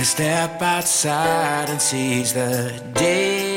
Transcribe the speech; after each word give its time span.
could 0.00 0.06
step 0.06 0.62
outside 0.62 1.68
and 1.68 1.78
seize 1.78 2.32
the 2.32 2.72
day 2.94 3.49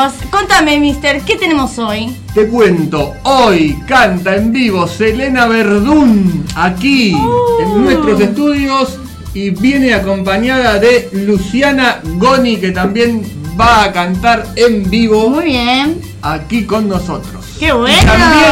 vos. 0.10 0.14
Contame, 0.30 0.80
mister, 0.80 1.22
¿qué 1.22 1.36
tenemos 1.38 1.78
hoy? 1.80 2.14
Te 2.34 2.48
cuento, 2.48 3.14
hoy 3.24 3.78
canta 3.88 4.36
en 4.36 4.52
vivo 4.52 4.88
Selena 4.88 5.46
Verdún 5.48 6.46
aquí 6.56 7.14
Oh. 7.16 7.60
en 7.62 7.84
nuestros 7.84 8.20
estudios 8.20 9.00
y 9.34 9.52
viene 9.52 9.94
acompañada 9.94 10.80
de 10.80 11.10
Luciana 11.14 12.02
Goni 12.16 12.58
que 12.58 12.72
también 12.72 13.22
va 13.60 13.84
a 13.86 13.92
cantar 13.92 14.46
en 14.56 14.90
vivo 14.90 15.30
Muy 15.30 15.46
bien. 15.46 16.02
aquí 16.22 16.66
con 16.66 16.88
nosotros. 16.88 17.46
¡Qué 17.60 17.68
Y 17.68 17.72
bueno! 17.72 17.98
también 18.06 18.52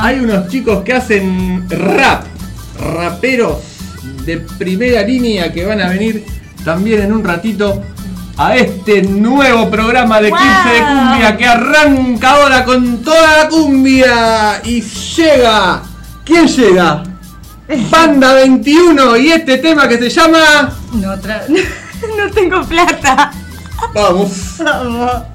hay 0.00 0.18
unos 0.20 0.48
chicos 0.48 0.82
que 0.84 0.92
hacen 0.92 1.66
rap, 1.68 2.24
raperos 2.80 3.58
de 4.24 4.38
primera 4.38 5.02
línea 5.02 5.52
que 5.52 5.64
van 5.64 5.80
a 5.80 5.88
venir 5.88 6.24
también 6.64 7.02
en 7.02 7.12
un 7.12 7.24
ratito 7.24 7.82
a 8.36 8.56
este 8.56 9.02
nuevo 9.02 9.70
programa 9.70 10.20
de 10.20 10.30
¡Wow! 10.30 10.38
Eclipse 10.38 10.68
de 10.70 10.86
Cumbia 10.86 11.36
que 11.36 11.46
arranca 11.46 12.30
ahora 12.30 12.64
con 12.64 12.98
toda 13.02 13.42
la 13.44 13.48
cumbia 13.48 14.60
y 14.64 14.80
llega. 14.82 15.82
¿Quién 16.24 16.46
llega? 16.46 17.02
Banda 17.90 18.34
21 18.34 19.16
y 19.18 19.32
este 19.32 19.58
tema 19.58 19.86
que 19.88 19.98
se 19.98 20.10
llama... 20.10 20.72
No 20.92 21.18
tengo 22.34 22.62
plata. 22.64 23.30
Vamos. 23.94 24.56
Vamos. 24.58 25.10
Atención 25.10 25.33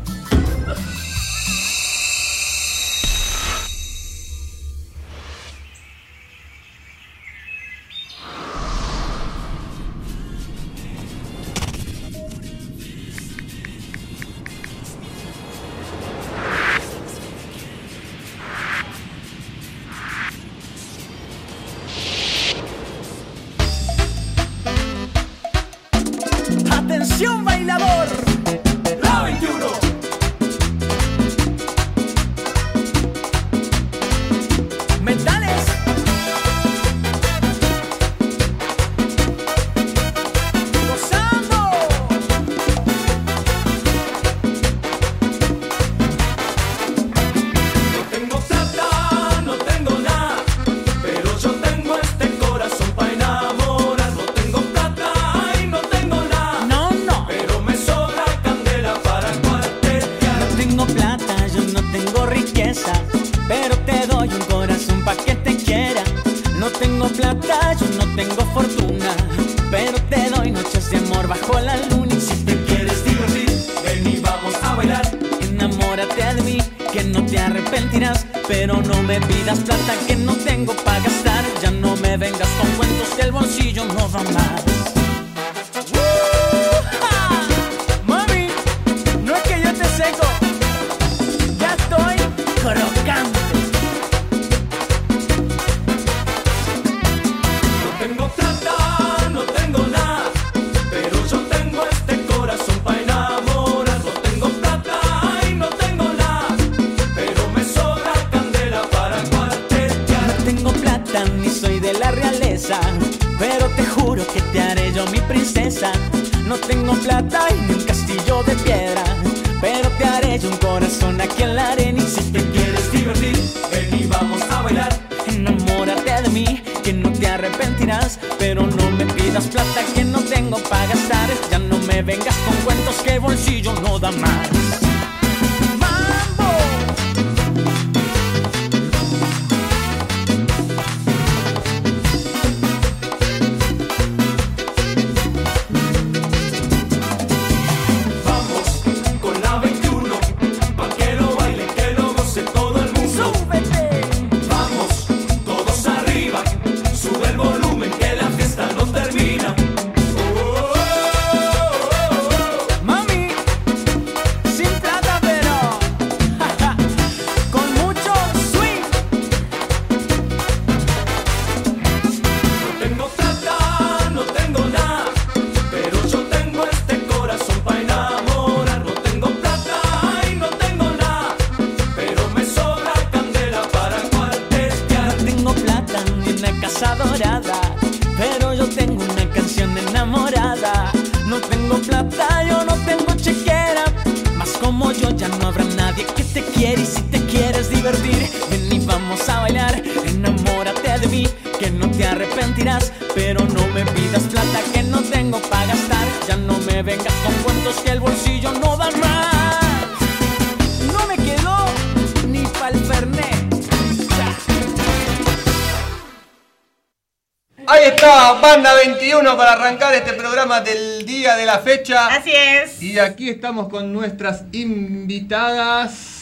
programa 220.50 220.62
del 220.62 221.06
día 221.06 221.36
de 221.36 221.46
la 221.46 221.60
fecha. 221.60 222.08
Así 222.08 222.32
es. 222.34 222.82
Y 222.82 222.98
aquí 222.98 223.30
estamos 223.30 223.70
con 223.70 223.94
nuestras 223.94 224.46
invitadas. 224.52 226.18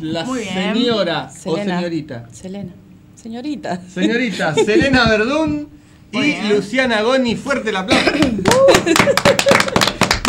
La 0.00 0.22
Muy 0.24 0.42
bien. 0.42 0.74
señora 0.74 1.28
o 1.44 1.56
señorita. 1.56 2.28
Selena. 2.30 2.72
Señorita. 3.16 3.80
Señorita 3.92 4.54
Selena 4.64 5.08
Verdún 5.08 5.68
y 6.12 6.20
bien. 6.20 6.50
Luciana 6.50 7.02
Goni. 7.02 7.34
Fuerte 7.34 7.70
el 7.70 7.76
aplauso. 7.76 8.10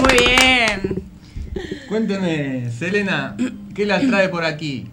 Muy 0.01 0.18
bien. 0.18 1.04
Cuénteme, 1.88 2.71
Selena, 2.71 3.38
¿qué 3.75 3.86
la 3.86 4.00
trae 4.01 4.30
por 4.30 4.44
aquí? 4.44 4.88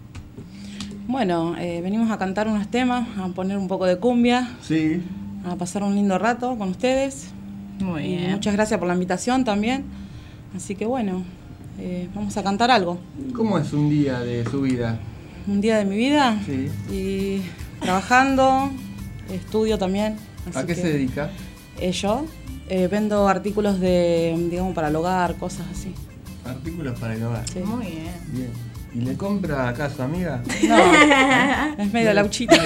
Bueno, 1.07 1.55
eh, 1.57 1.79
venimos 1.81 2.11
a 2.11 2.19
cantar 2.19 2.47
unos 2.47 2.69
temas, 2.69 3.07
a 3.17 3.29
poner 3.29 3.57
un 3.57 3.67
poco 3.67 3.87
de 3.87 3.97
cumbia, 3.97 4.47
Sí. 4.61 5.01
a 5.43 5.55
pasar 5.55 5.81
un 5.83 5.95
lindo 5.95 6.19
rato 6.19 6.55
con 6.59 6.69
ustedes. 6.69 7.29
Muy 7.81 8.03
Y 8.03 8.17
bien. 8.17 8.31
muchas 8.31 8.53
gracias 8.53 8.77
por 8.79 8.87
la 8.87 8.93
invitación 8.93 9.43
también. 9.43 9.85
Así 10.55 10.75
que 10.75 10.85
bueno, 10.85 11.23
eh, 11.79 12.07
vamos 12.13 12.35
a 12.37 12.43
cantar 12.43 12.71
algo. 12.71 12.97
¿Cómo 13.35 13.57
es 13.57 13.73
un 13.73 13.89
día 13.89 14.19
de 14.19 14.43
su 14.45 14.61
vida? 14.61 14.99
Un 15.47 15.61
día 15.61 15.77
de 15.77 15.85
mi 15.85 15.95
vida 15.97 16.39
Sí. 16.45 16.69
y 16.93 17.41
trabajando, 17.81 18.69
estudio 19.31 19.77
también. 19.77 20.17
¿A 20.53 20.61
qué 20.61 20.67
que, 20.67 20.75
se 20.75 20.93
dedica? 20.93 21.29
eh, 21.79 21.91
yo 21.91 22.25
eh, 22.69 22.87
vendo 22.89 23.27
artículos 23.27 23.79
de, 23.79 24.35
digamos, 24.49 24.73
para 24.73 24.87
el 24.89 24.95
hogar, 24.95 25.35
cosas 25.35 25.65
así. 25.71 25.93
Artículos 26.45 26.99
para 26.99 27.15
el 27.15 27.23
hogar. 27.23 27.47
Sí. 27.49 27.59
Muy 27.59 27.85
bien. 27.85 28.05
Bien. 28.33 28.49
¿Y 28.93 28.99
le 29.01 29.15
compra 29.15 29.69
acá 29.69 29.85
a 29.85 29.89
su 29.89 30.01
amiga? 30.01 30.41
No, 30.67 30.77
es 31.83 31.93
medio 31.93 32.13
lauchita. 32.13 32.55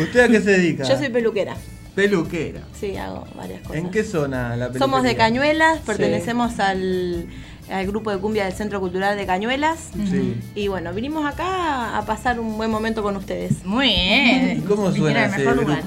¿Usted 0.00 0.20
a 0.20 0.28
qué 0.28 0.40
se 0.40 0.50
dedica? 0.50 0.84
Yo 0.84 0.96
soy 0.96 1.08
peluquera. 1.10 1.56
peluquera. 1.94 2.60
Sí, 2.78 2.96
hago 2.96 3.26
varias 3.36 3.60
cosas. 3.60 3.76
¿En 3.76 3.90
qué 3.90 4.02
zona 4.04 4.50
la 4.56 4.68
peluquería? 4.68 4.78
Somos 4.78 5.02
de 5.02 5.14
Cañuelas, 5.16 5.80
pertenecemos 5.80 6.58
al, 6.58 7.26
al 7.70 7.86
grupo 7.86 8.10
de 8.10 8.18
cumbia 8.18 8.44
del 8.44 8.54
Centro 8.54 8.80
Cultural 8.80 9.16
de 9.16 9.26
Cañuelas. 9.26 9.90
Sí. 10.10 10.40
Y 10.54 10.68
bueno, 10.68 10.92
vinimos 10.94 11.26
acá 11.26 11.98
a 11.98 12.06
pasar 12.06 12.40
un 12.40 12.56
buen 12.56 12.70
momento 12.70 13.02
con 13.02 13.16
ustedes. 13.16 13.64
Muy 13.64 13.88
bien. 13.88 14.58
¿Y 14.58 14.60
cómo 14.62 14.90
suena 14.92 15.26
ese 15.26 15.44
lugar. 15.54 15.82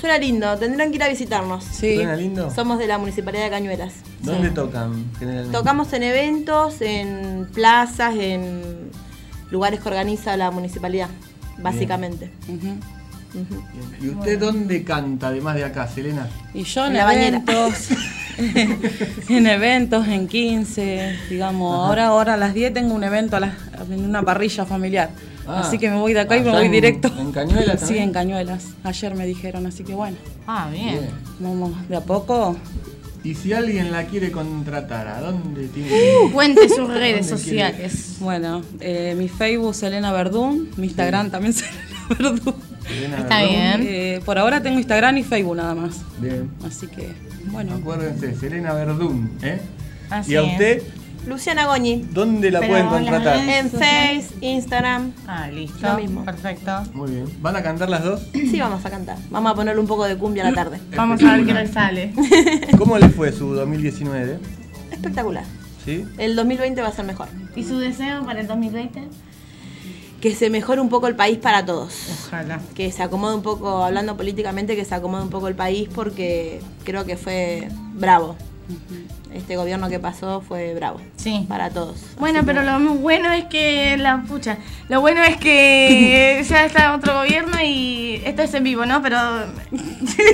Suena 0.00 0.16
lindo, 0.18 0.56
tendrán 0.56 0.90
que 0.90 0.96
ir 0.96 1.02
a 1.02 1.08
visitarnos. 1.08 1.62
Sí. 1.64 1.96
¿Suena 1.96 2.16
lindo? 2.16 2.50
Somos 2.50 2.78
de 2.78 2.86
la 2.86 2.96
Municipalidad 2.98 3.44
de 3.44 3.50
Cañuelas. 3.50 3.92
¿Dónde 4.22 4.50
tocan 4.50 5.04
generalmente? 5.18 5.56
Tocamos 5.56 5.92
en 5.92 6.02
eventos, 6.02 6.80
en 6.80 7.46
plazas, 7.52 8.14
en 8.16 8.90
lugares 9.50 9.80
que 9.80 9.88
organiza 9.88 10.36
la 10.36 10.50
municipalidad, 10.50 11.08
básicamente. 11.58 12.30
¿Y 14.00 14.08
usted 14.08 14.38
dónde 14.38 14.82
canta, 14.84 15.28
además 15.28 15.54
de 15.56 15.64
acá, 15.64 15.86
Selena? 15.86 16.28
Y 16.54 16.62
yo 16.64 16.86
en, 16.86 16.96
En 16.96 17.02
eventos, 17.02 17.88
en 19.28 19.46
eventos, 19.46 20.08
en 20.08 20.26
15, 20.28 21.16
digamos, 21.28 21.74
ahora, 21.86 22.06
ahora 22.06 22.34
a 22.34 22.36
las 22.36 22.54
10 22.54 22.72
tengo 22.74 22.94
un 22.94 23.04
evento 23.04 23.36
a 23.36 23.40
las- 23.40 23.54
en 23.90 24.04
una 24.04 24.22
parrilla 24.22 24.64
familiar. 24.64 25.10
Ah. 25.56 25.60
así 25.60 25.78
que 25.78 25.90
me 25.90 25.96
voy 25.96 26.12
de 26.14 26.20
acá 26.20 26.36
y 26.36 26.42
me 26.42 26.50
voy 26.50 26.66
en- 26.66 26.72
directo. 26.72 27.10
en 27.18 27.32
Cañuelas 27.32 27.80
Sí, 27.86 27.98
en 27.98 28.12
Cañuelas. 28.12 28.66
Ayer 28.84 29.14
me 29.14 29.26
dijeron, 29.26 29.66
así 29.66 29.84
que 29.84 29.94
bueno, 29.94 30.16
Ah, 30.46 30.68
bien. 30.72 30.88
Bien. 30.90 31.10
vamos 31.40 31.72
de 31.88 31.96
a 31.96 32.00
poco. 32.00 32.56
Y 33.22 33.34
si 33.34 33.52
alguien 33.52 33.92
la 33.92 34.04
quiere 34.06 34.32
contratar, 34.32 35.06
¿a 35.06 35.20
dónde 35.20 35.68
tiene 35.68 35.88
que 35.90 36.24
ir? 36.26 36.32
Cuente 36.32 36.68
sus 36.70 36.88
redes 36.92 37.26
sociales. 37.26 38.16
Bueno, 38.20 38.62
eh, 38.80 39.14
mi 39.18 39.28
Facebook 39.28 39.74
Selena 39.74 40.10
Verdún, 40.12 40.70
mi 40.76 40.86
Instagram 40.86 41.30
también 41.30 41.52
Selena 41.54 41.78
Verdún. 42.08 42.54
Selena 42.88 43.18
Está 43.18 43.36
Verdún. 43.42 43.50
bien. 43.54 43.86
Eh, 43.86 44.20
por 44.24 44.38
ahora 44.38 44.62
tengo 44.62 44.78
Instagram 44.78 45.18
y 45.18 45.22
Facebook 45.22 45.56
nada 45.56 45.74
más. 45.74 45.96
Bien. 46.18 46.50
Así 46.66 46.86
que, 46.86 47.12
bueno. 47.52 47.74
Acuérdense, 47.74 48.34
Selena 48.36 48.72
Verdún, 48.72 49.30
¿eh? 49.42 49.60
Así 50.08 50.32
¿Y 50.32 50.36
a 50.36 50.40
es. 50.42 50.52
usted 50.52 50.82
Luciana 51.26 51.66
Goñi, 51.66 52.06
dónde 52.12 52.50
la 52.50 52.60
Pero 52.60 52.72
pueden 52.72 52.88
contratar? 52.88 53.36
en 53.36 53.70
Face, 53.70 54.28
Instagram. 54.40 55.12
Ah, 55.26 55.48
listo. 55.48 55.86
Lo 55.86 55.98
mismo. 55.98 56.24
Perfecto. 56.24 56.82
Muy 56.94 57.10
bien. 57.10 57.26
¿Van 57.42 57.56
a 57.56 57.62
cantar 57.62 57.88
las 57.90 58.02
dos? 58.02 58.22
Sí, 58.32 58.58
vamos 58.58 58.84
a 58.84 58.90
cantar. 58.90 59.18
Vamos 59.30 59.52
a 59.52 59.54
ponerle 59.54 59.80
un 59.80 59.86
poco 59.86 60.04
de 60.06 60.16
cumbia 60.16 60.46
a 60.46 60.50
la 60.50 60.54
tarde. 60.54 60.80
Vamos 60.96 61.22
a 61.22 61.36
ver 61.36 61.46
qué 61.46 61.52
nos 61.52 61.70
sale. 61.70 62.12
¿Cómo 62.78 62.98
le 62.98 63.08
fue 63.10 63.32
su 63.32 63.54
2019? 63.54 64.38
Espectacular. 64.92 65.44
¿Sí? 65.84 66.04
El 66.18 66.36
2020 66.36 66.80
va 66.82 66.88
a 66.88 66.92
ser 66.92 67.04
mejor. 67.04 67.28
¿Y 67.54 67.64
su 67.64 67.78
deseo 67.78 68.24
para 68.24 68.40
el 68.40 68.46
2020? 68.46 69.02
Que 70.20 70.34
se 70.34 70.50
mejore 70.50 70.80
un 70.80 70.88
poco 70.90 71.06
el 71.06 71.16
país 71.16 71.38
para 71.38 71.64
todos. 71.64 71.94
Ojalá. 72.26 72.60
Que 72.74 72.92
se 72.92 73.02
acomode 73.02 73.34
un 73.36 73.42
poco, 73.42 73.84
hablando 73.84 74.16
políticamente, 74.16 74.76
que 74.76 74.84
se 74.84 74.94
acomode 74.94 75.22
un 75.22 75.30
poco 75.30 75.48
el 75.48 75.54
país 75.54 75.88
porque 75.94 76.60
creo 76.84 77.04
que 77.06 77.16
fue 77.16 77.68
bravo. 77.94 78.36
Este 79.32 79.56
gobierno 79.56 79.88
que 79.88 79.98
pasó 79.98 80.40
fue 80.40 80.74
bravo. 80.74 81.00
Sí. 81.16 81.46
Para 81.48 81.70
todos. 81.70 81.96
Bueno, 82.18 82.40
pero 82.44 82.62
lo 82.62 82.94
bueno 82.94 83.32
es 83.32 83.44
que 83.44 83.96
la 83.96 84.22
pucha, 84.22 84.58
lo 84.88 85.00
bueno 85.00 85.22
es 85.22 85.36
que 85.36 86.44
ya 86.48 86.64
está 86.64 86.94
otro 86.94 87.14
gobierno 87.14 87.56
y 87.64 88.20
esto 88.24 88.42
es 88.42 88.54
en 88.54 88.64
vivo, 88.64 88.84
¿no? 88.86 89.00
Pero 89.02 89.18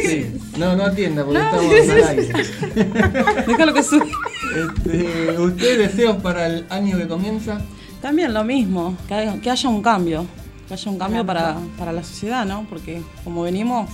Sí. 0.02 0.38
No, 0.56 0.76
no 0.76 0.84
atienda 0.84 1.24
porque 1.24 1.40
estamos 1.40 1.90
al 1.90 2.18
aire. 2.18 3.44
Déjalo 3.46 3.74
que 3.74 3.82
sube. 3.82 4.10
Este, 4.56 5.38
¿Usted 5.38 5.78
deseos 5.78 6.16
para 6.22 6.46
el 6.46 6.66
año 6.70 6.96
que 6.96 7.06
comienza? 7.06 7.60
También 8.00 8.32
lo 8.32 8.44
mismo, 8.44 8.96
que 9.08 9.14
haya, 9.14 9.40
que 9.40 9.50
haya 9.50 9.68
un 9.68 9.82
cambio, 9.82 10.26
que 10.68 10.74
haya 10.74 10.90
un 10.90 10.98
cambio 10.98 11.26
para, 11.26 11.56
para 11.78 11.92
la 11.92 12.02
sociedad, 12.02 12.46
¿no? 12.46 12.66
Porque 12.68 13.02
como 13.24 13.42
venimos, 13.42 13.90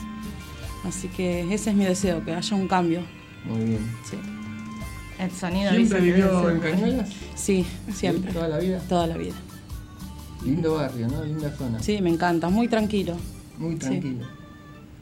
así 0.84 1.08
que 1.08 1.42
ese 1.52 1.70
es 1.70 1.76
mi 1.76 1.84
deseo, 1.84 2.24
que 2.24 2.34
haya 2.34 2.56
un 2.56 2.68
cambio. 2.68 3.02
Muy 3.44 3.64
bien. 3.64 3.96
Sí, 4.08 4.16
el 5.24 5.30
sonido 5.32 5.70
¿Siempre 5.72 6.00
vivió 6.00 6.50
en 6.50 6.60
Cañuelas? 6.60 7.08
sí 7.34 7.66
siempre, 7.92 8.32
¿Toda 8.32 8.48
la 8.48 8.58
vida? 8.58 8.80
toda 8.88 9.06
la 9.06 9.16
vida. 9.16 9.34
Lindo 10.44 10.74
barrio, 10.74 11.08
¿no? 11.08 11.24
Linda 11.24 11.50
zona. 11.56 11.80
Sí, 11.80 12.00
me 12.02 12.10
encanta, 12.10 12.48
muy 12.48 12.66
tranquilo, 12.68 13.16
Muy 13.58 13.76
tranquilo. 13.76 14.26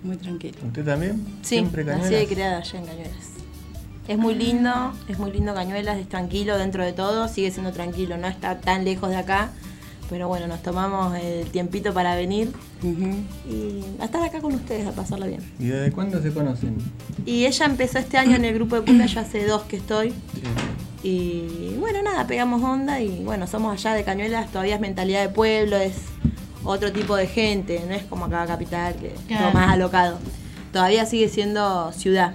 muy 0.03 0.17
tranquilo. 0.17 0.59
¿Usted 0.67 0.85
también? 0.85 1.25
Sí, 1.43 1.57
¿Siempre 1.57 1.85
nací 1.85 2.01
Cañuelas? 2.03 2.23
y 2.23 2.27
criada 2.35 2.59
allá 2.59 2.79
en 2.79 2.87
Cañuelas. 2.87 3.15
Es 4.09 4.19
muy 4.19 4.35
lindo, 4.35 4.93
es 5.09 5.19
muy 5.19 5.31
lindo 5.33 5.55
Cañuelas, 5.55 5.99
es 5.99 6.09
tranquilo 6.09 6.59
dentro 6.59 6.85
de 6.85 6.93
todo, 6.93 7.29
sigue 7.29 7.51
siendo 7.51 7.73
tranquilo, 7.73 8.17
no 8.19 8.27
está 8.29 8.61
tan 8.61 8.85
lejos 8.85 9.09
de 9.11 9.17
acá, 9.17 9.51
pero 10.11 10.27
bueno, 10.29 10.47
nos 10.49 10.61
tomamos 10.63 11.17
el 11.17 11.47
tiempito 11.47 11.95
para 11.95 12.15
venir 12.17 12.51
y 13.49 13.81
a 14.01 14.05
estar 14.05 14.23
acá 14.23 14.41
con 14.41 14.53
ustedes, 14.55 14.87
a 14.87 14.93
pasarla 14.93 15.27
bien. 15.27 15.41
¿Y 15.59 15.67
desde 15.69 15.93
cuándo 15.93 16.21
se 16.21 16.33
conocen? 16.33 16.77
Y 17.25 17.47
ella 17.47 17.67
empezó 17.67 17.99
este 17.99 18.19
año 18.19 18.37
en 18.37 18.45
el 18.45 18.55
grupo 18.55 18.77
de 18.77 18.83
cumbia, 18.83 19.07
ya 19.07 19.21
hace 19.23 19.47
dos 19.47 19.63
que 19.63 19.77
estoy, 19.77 20.11
Sí. 20.11 20.19
y 21.09 21.77
bueno, 21.79 22.03
nada, 22.03 22.27
pegamos 22.27 22.63
onda 22.63 23.01
y 23.01 23.23
bueno, 23.25 23.47
somos 23.47 23.73
allá 23.73 23.95
de 23.95 24.05
Cañuelas, 24.05 24.51
todavía 24.51 24.75
es 24.75 24.81
mentalidad 24.81 25.23
de 25.23 25.29
pueblo, 25.31 25.77
es 25.77 25.95
otro 26.65 26.93
tipo 26.93 27.17
de 27.17 27.27
gente, 27.27 27.83
no 27.89 27.95
es 27.95 28.03
como 28.05 28.27
acá 28.27 28.45
capital, 28.47 28.95
que 28.97 29.09
es 29.15 29.21
Claro. 29.29 29.53
más 29.55 29.71
alocado. 29.73 30.19
Todavía 30.73 31.07
sigue 31.07 31.29
siendo 31.29 31.93
ciudad. 31.93 32.35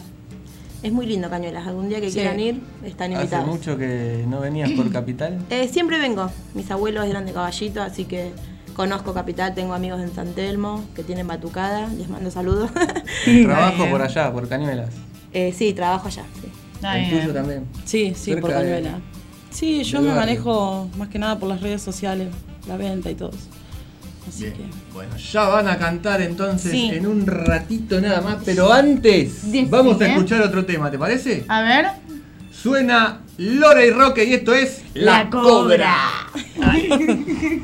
Es 0.86 0.92
muy 0.94 1.08
lindo 1.08 1.30
Cañuelas, 1.32 1.66
algún 1.66 1.90
día 1.90 2.00
que 2.00 2.10
Sí. 2.12 2.20
quieran 2.20 2.40
ir, 2.40 2.62
están 2.84 3.12
¿Hace 3.14 3.22
invitados. 3.24 3.48
mucho 3.48 3.76
que 3.78 4.24
no 4.28 4.40
venías 4.40 4.70
por 4.72 4.92
Capital? 4.92 5.40
Eh, 5.50 5.68
siempre 5.68 5.98
vengo, 5.98 6.30
mis 6.54 6.70
abuelos 6.70 7.06
eran 7.08 7.26
de 7.26 7.34
Caballito, 7.34 7.82
así 7.82 8.06
que 8.06 8.32
conozco 8.76 9.12
Capital, 9.14 9.56
tengo 9.56 9.74
amigos 9.74 10.00
en 10.02 10.14
San 10.14 10.34
Telmo 10.34 10.84
que 10.96 11.02
tienen 11.04 11.26
batucada, 11.28 11.88
les 11.88 12.08
mando 12.08 12.30
saludos. 12.30 12.70
Trabajo 13.44 13.90
por 13.90 14.02
allá, 14.04 14.32
por 14.32 14.48
Cañuelas. 14.48 14.90
Eh, 15.34 15.54
sí, 15.58 15.74
trabajo 15.74 16.08
allá. 16.08 16.24
sí. 16.40 16.50
El 16.84 17.10
tuyo 17.10 17.34
también. 17.34 17.66
Sí, 17.84 18.14
sí, 18.16 18.36
por 18.36 18.52
Cerca 18.52 18.64
de- 18.64 18.72
Cañuela. 18.76 19.00
Sí, 19.50 19.84
yo 19.84 20.02
me 20.02 20.10
barrio. 20.10 20.22
manejo 20.22 20.88
más 21.00 21.08
que 21.10 21.18
nada 21.18 21.40
por 21.40 21.50
las 21.50 21.62
redes 21.62 21.82
sociales, 21.82 22.28
la 22.68 22.78
venta 22.78 23.10
y 23.10 23.16
todo 23.16 23.30
eso. 23.30 23.48
Así 24.28 24.44
Bien. 24.44 24.54
que... 24.54 24.64
Bueno, 24.94 25.16
ya 25.18 25.44
van 25.50 25.68
a 25.68 25.78
cantar 25.78 26.22
entonces 26.22 26.72
Sí. 26.72 26.90
en 26.94 27.06
un 27.08 27.26
ratito 27.28 28.00
nada 28.02 28.22
más, 28.22 28.38
pero 28.46 28.72
antes 28.74 29.42
vamos 29.70 30.00
a 30.02 30.08
escuchar 30.08 30.42
otro 30.42 30.66
tema, 30.66 30.90
¿te 30.92 30.98
parece? 30.98 31.46
A 31.48 31.62
ver. 31.62 31.86
Suena 32.52 33.22
Lore 33.38 33.88
y 33.88 33.92
Roque 33.92 34.24
y 34.26 34.34
esto 34.34 34.54
es 34.54 34.82
La 34.94 35.30
Cobra. 35.30 35.96
Ay. 36.62 36.90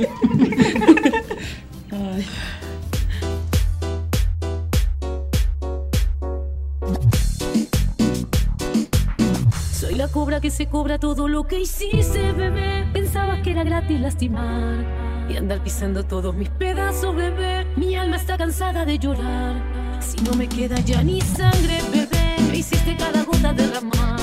Soy 9.92 9.98
la 9.98 10.08
cobra 10.08 10.40
que 10.40 10.50
se 10.50 10.68
cobra 10.68 11.00
todo 11.00 11.28
lo 11.28 11.44
que 11.44 11.60
hiciste, 11.60 12.32
bebé. 12.32 12.88
Pensabas 12.94 13.42
que 13.42 13.52
era 13.52 13.66
gratis 13.66 14.00
lastimar 14.00 14.86
y 15.30 15.36
andar 15.36 15.62
pisando 15.62 16.06
todos 16.06 16.34
mis 16.34 16.48
pedazos, 16.48 17.14
bebé. 17.14 17.68
Mi 17.76 17.98
alma 17.98 18.16
está 18.16 18.38
cansada 18.38 18.86
de 18.86 18.98
llorar. 18.98 19.62
Si 20.00 20.22
no 20.22 20.34
me 20.36 20.48
queda 20.48 20.80
ya 20.80 21.04
ni 21.04 21.20
sangre, 21.20 21.82
bebé, 21.92 22.38
me 22.50 22.60
hiciste 22.60 22.96
cada 22.96 23.26
gota 23.26 23.52
derramar. 23.52 24.18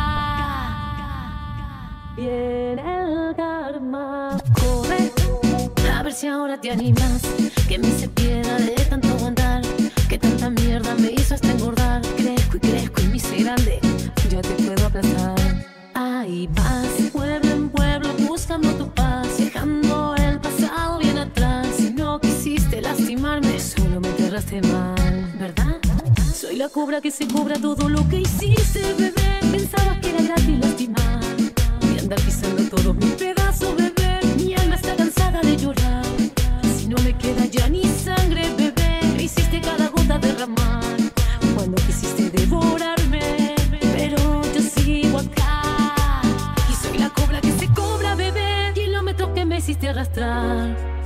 Viene 2.15 2.81
el 2.81 3.35
karma, 3.35 4.37
corre. 4.53 5.11
A 5.93 6.03
ver 6.03 6.13
si 6.13 6.27
ahora 6.27 6.57
te 6.61 6.71
animas, 6.71 7.21
que 7.67 7.79
me 7.79 7.89
hice 7.89 8.07
piedra 8.07 8.57
de 8.59 8.75
tanto 8.89 9.09
aguantar, 9.09 9.61
que 10.07 10.17
tanta 10.17 10.49
mierda 10.49 10.95
me 10.95 11.11
hizo 11.11 11.35
hasta 11.35 11.51
engordar. 11.51 12.01
Crezco 12.17 12.57
y 12.57 12.59
crezco 12.59 13.01
y 13.01 13.07
me 13.07 13.17
hice 13.17 13.43
grande, 13.43 13.79
ya 14.29 14.41
te 14.41 14.49
puedo 14.63 14.85
aplastar. 14.85 15.65
Ahí 15.93 16.47
vas, 16.53 17.11
pueblo 17.11 17.51
en 17.51 17.69
pueblo, 17.69 18.09
buscando 18.27 18.69
tu 18.75 18.89
paz, 18.93 19.27
dejando 19.37 20.15
el 20.15 20.39
pasado 20.39 20.99
bien 20.99 21.17
atrás. 21.17 21.67
Si 21.77 21.91
no 21.91 22.19
quisiste 22.19 22.81
lastimarme, 22.81 23.59
solo 23.59 23.99
me 23.99 24.09
enterraste 24.09 24.61
mal, 24.61 25.33
¿verdad? 25.39 25.77
Soy 26.33 26.57
la 26.57 26.69
cobra 26.69 27.01
que 27.01 27.11
se 27.11 27.27
cobra 27.27 27.57
todo 27.57 27.89
lo 27.89 28.07
que 28.09 28.21
hiciste, 28.21 28.93
bebé. 28.97 29.39
Pensabas 29.51 29.99
que 29.99 30.09
era 30.09 30.21
gratis 30.21 30.34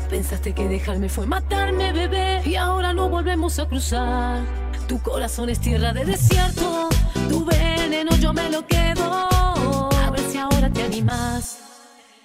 Pensaste 0.09 0.53
que 0.53 0.67
dejarme 0.67 1.09
fue 1.09 1.27
matarme, 1.27 1.93
bebé. 1.93 2.41
Y 2.43 2.55
ahora 2.55 2.91
no 2.91 3.07
volvemos 3.07 3.59
a 3.59 3.67
cruzar. 3.67 4.41
Tu 4.87 4.99
corazón 4.99 5.49
es 5.49 5.59
tierra 5.59 5.93
de 5.93 6.05
desierto. 6.05 6.89
Tu 7.29 7.45
veneno 7.45 8.15
yo 8.15 8.33
me 8.33 8.49
lo 8.49 8.65
quedo. 8.65 9.03
A 9.03 10.09
ver 10.09 10.21
si 10.21 10.39
ahora 10.39 10.71
te 10.71 10.81
animas. 10.81 11.59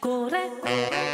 Corre. 0.00 1.13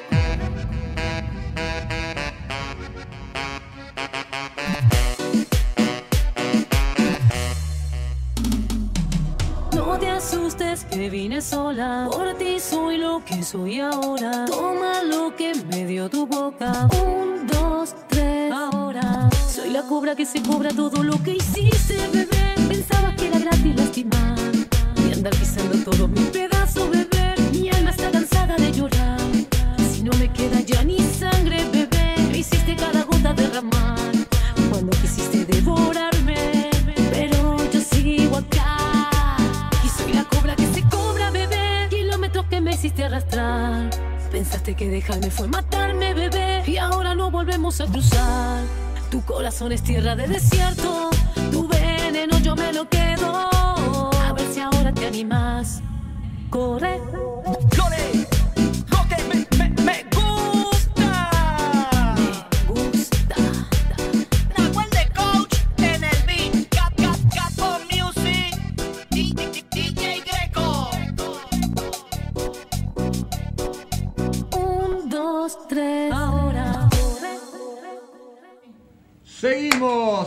Que 11.01 11.09
vine 11.09 11.41
sola. 11.41 12.09
Por 12.13 12.35
ti 12.35 12.61
soy 12.61 12.99
lo 12.99 13.25
que 13.25 13.43
soy 13.43 13.81
ahora. 13.81 14.45
Toma 14.45 15.03
lo 15.03 15.35
que 15.35 15.55
me 15.71 15.87
dio 15.87 16.11
tu 16.11 16.27
boca. 16.27 16.89
Un, 17.03 17.47
dos, 17.47 17.95
tres. 18.07 18.53
Ahora 18.53 19.31
soy 19.49 19.71
la 19.71 19.83
cobra 19.85 20.15
que 20.15 20.27
se 20.27 20.43
cobra 20.43 20.71
todo 20.71 21.03
lo 21.03 21.17
que 21.23 21.37
hiciste, 21.37 21.97
bebé. 22.13 22.55
Pensabas 22.69 23.15
que 23.15 23.29
era 23.29 23.39
gratis 23.39 23.77
lastimar 23.77 24.39
y 25.09 25.13
andar 25.13 25.35
pisando 25.37 25.79
todos 25.91 26.07
mis 26.11 26.29
pedazos, 26.29 26.50
Pensaste 44.31 44.75
que 44.75 44.89
dejarme 44.89 45.31
fue 45.31 45.49
matarme, 45.49 46.15
bebé. 46.15 46.63
Y 46.67 46.77
ahora 46.77 47.15
no 47.15 47.31
volvemos 47.31 47.81
a 47.81 47.87
cruzar. 47.87 48.65
Tu 49.11 49.23
corazón 49.25 49.73
es 49.73 49.83
tierra 49.83 50.15
de 50.15 50.29
desierto. 50.29 51.11
Tu 51.51 51.67
veneno 51.67 52.39
yo 52.39 52.55
me 52.55 52.73
lo 52.73 52.89
quedo. 52.89 53.51
A 53.53 54.33
ver 54.35 54.47
si 54.53 54.61
ahora 54.61 54.93
te 54.93 55.07
animas. 55.07 55.83
Corre. 56.49 57.00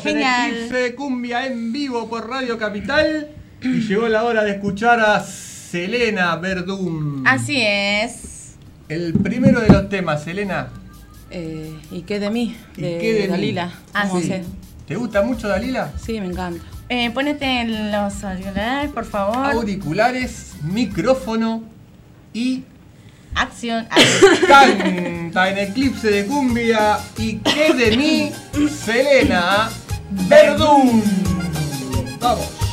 Genial. 0.03 0.49
en 0.49 0.55
Eclipse 0.63 0.95
Cumbia 0.95 1.45
en 1.47 1.71
vivo 1.73 2.09
por 2.09 2.29
Radio 2.29 2.57
Capital. 2.57 3.29
Y 3.61 3.79
llegó 3.81 4.07
la 4.09 4.23
hora 4.23 4.43
de 4.43 4.51
escuchar 4.51 4.99
a 4.99 5.23
Selena 5.23 6.35
Verdún. 6.35 7.23
Así 7.25 7.61
es. 7.61 8.55
El 8.89 9.13
primero 9.13 9.61
de 9.61 9.69
los 9.69 9.89
temas, 9.89 10.23
Selena. 10.23 10.67
Eh, 11.31 11.73
¿Y 11.91 12.01
qué 12.01 12.19
de 12.19 12.29
mí? 12.29 12.55
¿Y 12.77 12.81
De, 12.81 12.97
qué 12.99 13.13
de 13.13 13.21
mí? 13.21 13.27
Dalila. 13.27 13.71
Ah, 13.93 14.05
¿Cómo 14.07 14.21
sí. 14.21 14.27
sé? 14.27 14.43
¿Te 14.87 14.95
gusta 14.95 15.21
mucho 15.23 15.47
Dalila? 15.47 15.91
Sí, 16.03 16.19
me 16.19 16.27
encanta. 16.27 16.63
Eh, 16.89 17.09
ponete 17.11 17.63
los 17.65 18.23
auriculares, 18.23 18.91
por 18.91 19.05
favor. 19.05 19.37
Auriculares, 19.53 20.51
micrófono 20.63 21.63
y 22.33 22.63
Acción. 23.35 23.87
canta 24.47 25.49
en 25.49 25.57
Eclipse 25.57 26.11
de 26.11 26.25
Cumbia. 26.25 26.99
¿Y 27.17 27.37
qué 27.37 27.73
de 27.73 27.97
mí? 27.97 28.31
Selena 28.69 29.69
Verdún. 30.27 31.03
Vamos. 32.19 32.63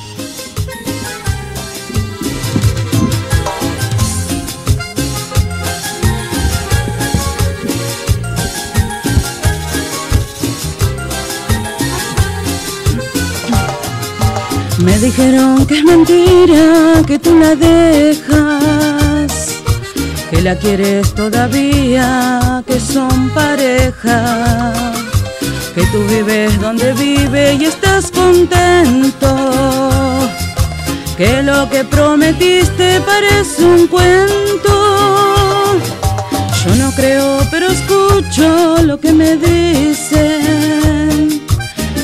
Me 14.84 14.98
dijeron 14.98 15.66
que 15.66 15.78
es 15.78 15.84
mentira, 15.84 17.02
que 17.06 17.18
tú 17.18 17.38
la 17.38 17.54
dejas, 17.54 19.32
que 20.30 20.40
la 20.40 20.56
quieres 20.56 21.14
todavía, 21.14 22.64
que 22.66 22.80
son 22.80 23.28
pareja, 23.30 24.72
que 25.80 25.86
tú 25.86 26.04
vives 26.08 26.60
donde 26.60 26.92
vive 26.92 27.54
y 27.54 27.64
estás 27.64 28.10
contento, 28.10 29.28
que 31.16 31.42
lo 31.42 31.70
que 31.70 31.84
prometiste 31.84 33.00
parece 33.00 33.64
un 33.64 33.86
cuento. 33.86 34.74
Yo 36.64 36.74
no 36.76 36.90
creo, 36.92 37.38
pero 37.50 37.68
escucho 37.68 38.82
lo 38.82 39.00
que 39.00 39.12
me 39.12 39.36
dicen. 39.36 40.20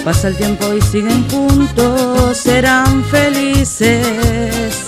Pasa 0.04 0.28
el 0.28 0.36
tiempo 0.36 0.72
y 0.72 0.80
siguen 0.80 1.28
juntos, 1.28 2.36
serán 2.38 3.04
felices. 3.04 4.86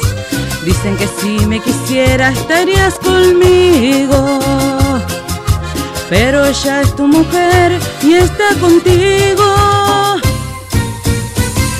Dicen 0.64 0.96
que 0.96 1.08
si 1.20 1.44
me 1.46 1.60
quisiera 1.60 2.30
estarías 2.30 2.94
conmigo. 2.94 4.77
Pero 6.10 6.44
ella 6.46 6.80
es 6.80 6.96
tu 6.96 7.06
mujer 7.06 7.78
y 8.02 8.14
está 8.14 8.54
contigo. 8.60 9.44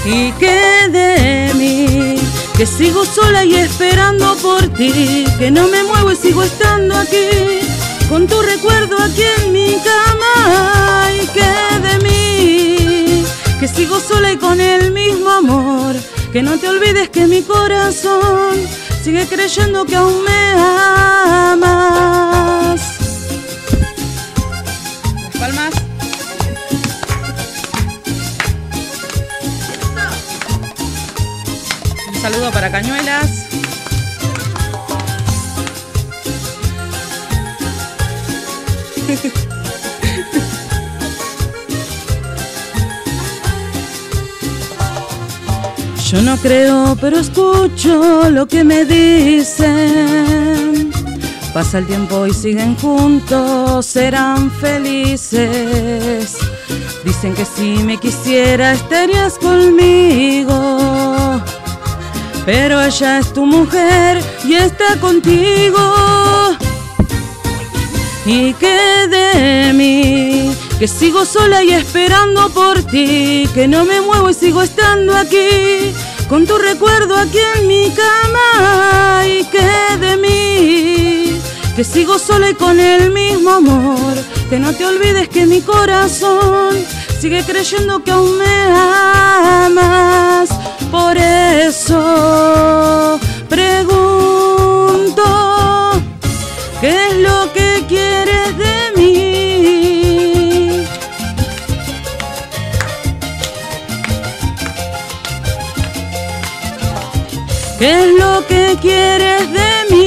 ¿Y 0.05 0.33
qué 0.33 0.89
de 0.91 1.53
mí? 1.55 2.17
Que 2.57 2.67
sigo 2.67 3.05
sola 3.05 3.45
y 3.45 3.55
esperando 3.55 4.37
por 4.37 4.63
ti. 4.69 5.25
Que 5.39 5.51
no 5.51 5.69
me 5.69 5.83
muevo 5.83 6.13
y 6.13 6.17
sigo 6.17 6.43
estando 6.43 6.97
aquí. 6.97 7.61
Con 8.09 8.27
tu 8.27 8.41
recuerdo 8.43 8.99
aquí 8.99 9.23
en 9.39 9.53
mi 9.53 9.77
cama. 9.83 11.11
¿Y 11.13 11.27
qué 11.29 11.55
de 11.87 11.99
mí? 12.07 13.25
Que 13.61 13.69
sigo 13.69 13.99
sola 13.99 14.33
y 14.33 14.37
con 14.37 14.61
el 14.61 14.93
mismo 14.93 15.31
amor. 15.31 15.97
Que 16.33 16.43
no 16.43 16.59
te 16.59 16.69
olvides 16.69 17.09
que 17.09 17.27
mi 17.27 17.43
corazón 17.43 18.57
sigue 19.03 19.27
creyendo 19.27 19.87
que 19.87 19.97
aún 19.97 20.23
me 20.23 20.53
amas. 21.53 22.38
Saludo 32.31 32.51
para 32.51 32.71
Cañuelas. 32.71 33.47
Yo 46.11 46.23
no 46.23 46.37
creo, 46.37 46.97
pero 47.01 47.19
escucho 47.19 48.29
lo 48.31 48.47
que 48.47 48.63
me 48.63 48.85
dicen. 48.85 50.91
Pasa 51.55 51.79
el 51.79 51.87
tiempo 51.87 52.27
y 52.27 52.35
siguen 52.35 52.77
juntos, 52.77 53.87
serán 53.87 54.51
felices. 54.51 56.37
Dicen 57.05 57.33
que 57.35 57.47
si 57.47 57.79
me 57.85 57.97
quisiera 57.97 58.75
estarías 58.75 59.39
conmigo. 59.39 60.68
Pero 62.51 62.81
ella 62.81 63.19
es 63.19 63.31
tu 63.35 63.45
mujer 63.45 64.25
y 64.43 64.55
está 64.55 64.99
contigo. 64.99 66.57
Y 68.25 68.55
que 68.55 69.07
de 69.07 69.75
mí, 69.75 70.57
que 70.79 70.89
sigo 70.89 71.27
sola 71.27 71.63
y 71.63 71.73
esperando 71.73 72.49
por 72.49 72.83
ti, 72.85 73.47
que 73.53 73.69
no 73.69 73.85
me 73.85 74.01
muevo 74.01 74.31
y 74.31 74.35
sigo 74.35 74.63
estando 74.63 75.15
aquí, 75.15 75.93
con 76.27 76.47
tu 76.47 76.57
recuerdo 76.57 77.19
aquí 77.19 77.37
en 77.57 77.67
mi 77.67 77.91
cama. 77.91 79.27
Y 79.27 79.45
que 79.45 79.99
de 80.01 80.17
mí, 80.17 81.39
que 81.77 81.85
sigo 81.85 82.19
sola 82.19 82.49
y 82.49 82.55
con 82.55 82.81
el 82.81 83.11
mismo 83.11 83.51
amor, 83.51 84.15
que 84.49 84.59
no 84.59 84.73
te 84.73 84.87
olvides 84.87 85.29
que 85.29 85.45
mi 85.45 85.61
corazón 85.61 86.83
sigue 87.21 87.45
creyendo 87.45 88.03
que 88.03 88.11
aún 88.11 88.39
me 88.39 88.73
amas. 89.67 90.58
Por 90.91 91.17
eso 91.17 92.01
pregunto. 93.49 95.23
¿Qué 96.81 97.09
es 97.09 97.15
lo 97.17 97.53
que 97.53 97.85
quieres 97.89 98.57
de 98.57 98.93
mí? 98.97 99.19
¿Qué 107.79 107.91
es 108.05 108.11
lo 108.19 108.47
que 108.47 108.79
quieres 108.81 109.53
de 109.53 109.71
mí? 109.91 109.99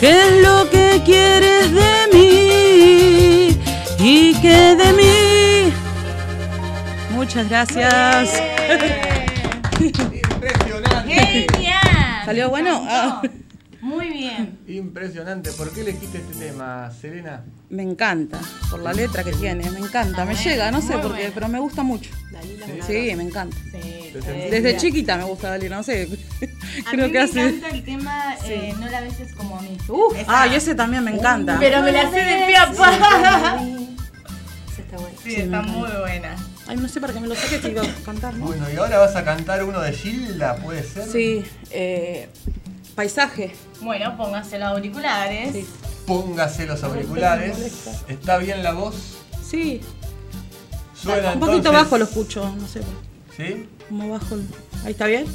¿Qué 0.00 0.39
Muchas 7.30 7.48
gracias. 7.48 8.42
Impresionante. 9.78 11.14
¡Genial! 11.14 12.24
¿Salió 12.24 12.50
bueno? 12.50 12.84
Ah. 12.88 13.22
Muy 13.80 14.08
bien. 14.08 14.58
Impresionante. 14.66 15.52
¿Por 15.52 15.70
qué 15.72 15.82
elegiste 15.82 16.18
este 16.18 16.34
tema, 16.46 16.90
Selena? 16.90 17.44
Me 17.68 17.84
encanta, 17.84 18.40
por 18.68 18.80
la 18.80 18.92
letra 18.92 19.22
que 19.22 19.30
tiene, 19.30 19.70
me 19.70 19.78
encanta, 19.78 20.24
me 20.24 20.34
llega, 20.34 20.72
no 20.72 20.80
sé 20.82 20.94
por 20.94 21.12
qué, 21.12 21.18
bueno. 21.18 21.30
pero 21.34 21.48
me 21.48 21.60
gusta 21.60 21.84
mucho. 21.84 22.10
Dalila 22.32 22.66
una 22.66 22.84
Sí, 22.84 23.14
me 23.14 23.22
encanta. 23.22 23.56
Sí. 23.70 24.12
Desde 24.50 24.76
chiquita 24.76 25.16
me 25.16 25.22
gusta 25.22 25.50
Dalila, 25.50 25.76
no 25.76 25.82
sé, 25.84 26.08
A 26.84 26.90
creo 26.90 27.06
mí 27.06 27.12
que 27.12 27.18
me 27.18 27.24
hace... 27.24 27.40
encanta 27.46 27.68
el 27.68 27.84
tema 27.84 28.34
eh, 28.44 28.74
No 28.76 28.88
la 28.88 29.02
beses 29.02 29.32
como 29.34 29.56
a 29.56 29.62
mí. 29.62 29.78
Uf, 29.88 30.16
Ah, 30.26 30.48
y 30.48 30.56
ese 30.56 30.74
también 30.74 31.04
me 31.04 31.12
encanta. 31.12 31.58
Pero 31.60 31.80
me 31.80 31.92
la 31.92 32.10
sé 32.10 32.16
de 32.24 32.46
pie 32.48 32.56
a 32.56 32.72
pa. 32.72 32.90
Esa 32.92 34.82
está 34.82 34.96
buena. 34.96 35.16
Sí, 35.22 35.34
está 35.36 35.62
muy 35.62 35.90
buena. 36.00 36.36
Ay, 36.70 36.76
no 36.76 36.86
sé 36.88 37.00
para 37.00 37.12
qué 37.12 37.18
me 37.18 37.26
lo 37.26 37.34
saqué, 37.34 37.58
te 37.58 37.70
iba 37.72 37.82
a 37.82 37.86
cantar, 38.04 38.32
¿no? 38.34 38.46
Bueno, 38.46 38.64
y 38.72 38.76
ahora 38.76 38.98
vas 38.98 39.16
a 39.16 39.24
cantar 39.24 39.64
uno 39.64 39.80
de 39.80 39.92
Gilda, 39.92 40.54
¿puede 40.54 40.84
ser? 40.84 41.02
Sí, 41.10 41.44
eh, 41.72 42.28
paisaje. 42.94 43.52
Bueno, 43.80 44.16
póngase 44.16 44.56
los 44.56 44.68
auriculares. 44.68 45.52
Sí. 45.52 45.66
Póngase 46.06 46.66
los 46.66 46.80
auriculares. 46.84 47.56
¿Está 48.06 48.38
bien 48.38 48.62
la 48.62 48.70
voz? 48.72 48.94
Sí, 49.44 49.80
Suena 50.94 51.32
un 51.32 51.40
poquito 51.40 51.56
entonces- 51.56 51.82
bajo 51.82 51.98
lo 51.98 52.04
escucho, 52.04 52.54
no 52.56 52.68
sé, 52.68 52.82
¿Sí? 53.36 53.66
como 53.88 54.08
bajo. 54.10 54.36
el- 54.36 54.46
Ahí 54.84 54.92
está 54.92 55.06
bien. 55.06 55.26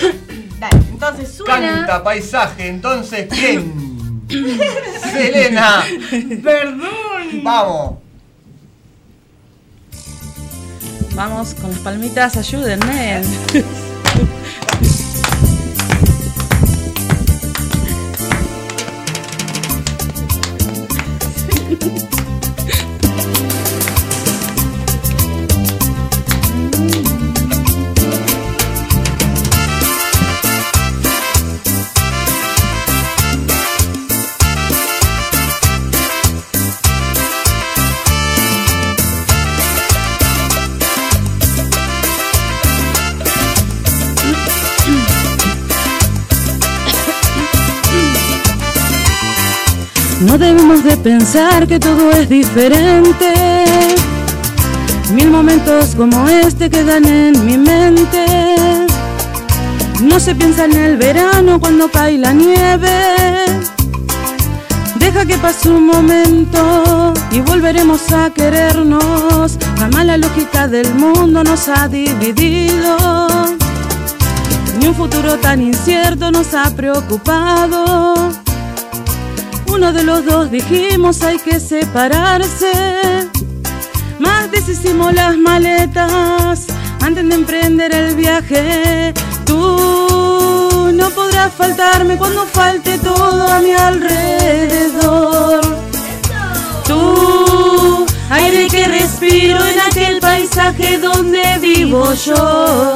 Dale, 0.58 0.76
entonces 0.90 1.32
suena. 1.32 1.72
Canta 1.86 2.02
paisaje, 2.02 2.66
entonces 2.66 3.28
¿quién? 3.30 4.22
Selena. 5.12 5.84
Perdón. 6.42 7.44
Vamos. 7.44 7.94
Vamos 11.14 11.54
con 11.54 11.70
las 11.70 11.80
palmitas, 11.80 12.36
ayúdenme. 12.36 13.22
debemos 50.40 50.82
de 50.82 50.96
pensar 50.96 51.66
que 51.66 51.78
todo 51.78 52.10
es 52.12 52.28
diferente. 52.28 53.64
Mil 55.12 55.30
momentos 55.30 55.94
como 55.94 56.28
este 56.28 56.70
quedan 56.70 57.04
en 57.04 57.44
mi 57.44 57.58
mente. 57.58 58.24
No 60.00 60.18
se 60.18 60.34
piensa 60.34 60.64
en 60.64 60.72
el 60.72 60.96
verano 60.96 61.60
cuando 61.60 61.90
cae 61.90 62.16
la 62.16 62.32
nieve. 62.32 62.90
Deja 64.98 65.26
que 65.26 65.36
pase 65.36 65.68
un 65.68 65.86
momento 65.86 67.12
y 67.30 67.40
volveremos 67.40 68.10
a 68.12 68.30
querernos. 68.30 69.58
Jamás 69.78 70.06
la 70.06 70.16
lógica 70.16 70.66
del 70.66 70.94
mundo 70.94 71.44
nos 71.44 71.68
ha 71.68 71.86
dividido. 71.86 73.26
Ni 74.78 74.86
un 74.88 74.94
futuro 74.94 75.36
tan 75.36 75.60
incierto 75.60 76.30
nos 76.30 76.54
ha 76.54 76.70
preocupado. 76.74 78.39
Uno 79.72 79.92
de 79.92 80.02
los 80.02 80.24
dos 80.24 80.50
dijimos 80.50 81.22
hay 81.22 81.38
que 81.38 81.60
separarse. 81.60 83.28
Más 84.18 84.50
deshicimos 84.50 85.14
las 85.14 85.36
maletas 85.36 86.66
antes 87.00 87.28
de 87.28 87.34
emprender 87.34 87.94
el 87.94 88.14
viaje. 88.16 89.14
Tú 89.46 90.90
no 90.92 91.10
podrás 91.10 91.52
faltarme 91.52 92.16
cuando 92.16 92.44
falte 92.46 92.98
todo 92.98 93.46
a 93.46 93.60
mi 93.60 93.72
alrededor. 93.72 95.60
Tú, 96.86 98.06
aire 98.30 98.66
que 98.68 98.88
respiro 98.88 99.64
en 99.64 99.80
aquel 99.80 100.20
paisaje 100.20 100.98
donde 100.98 101.58
vivo 101.60 102.12
yo. 102.14 102.94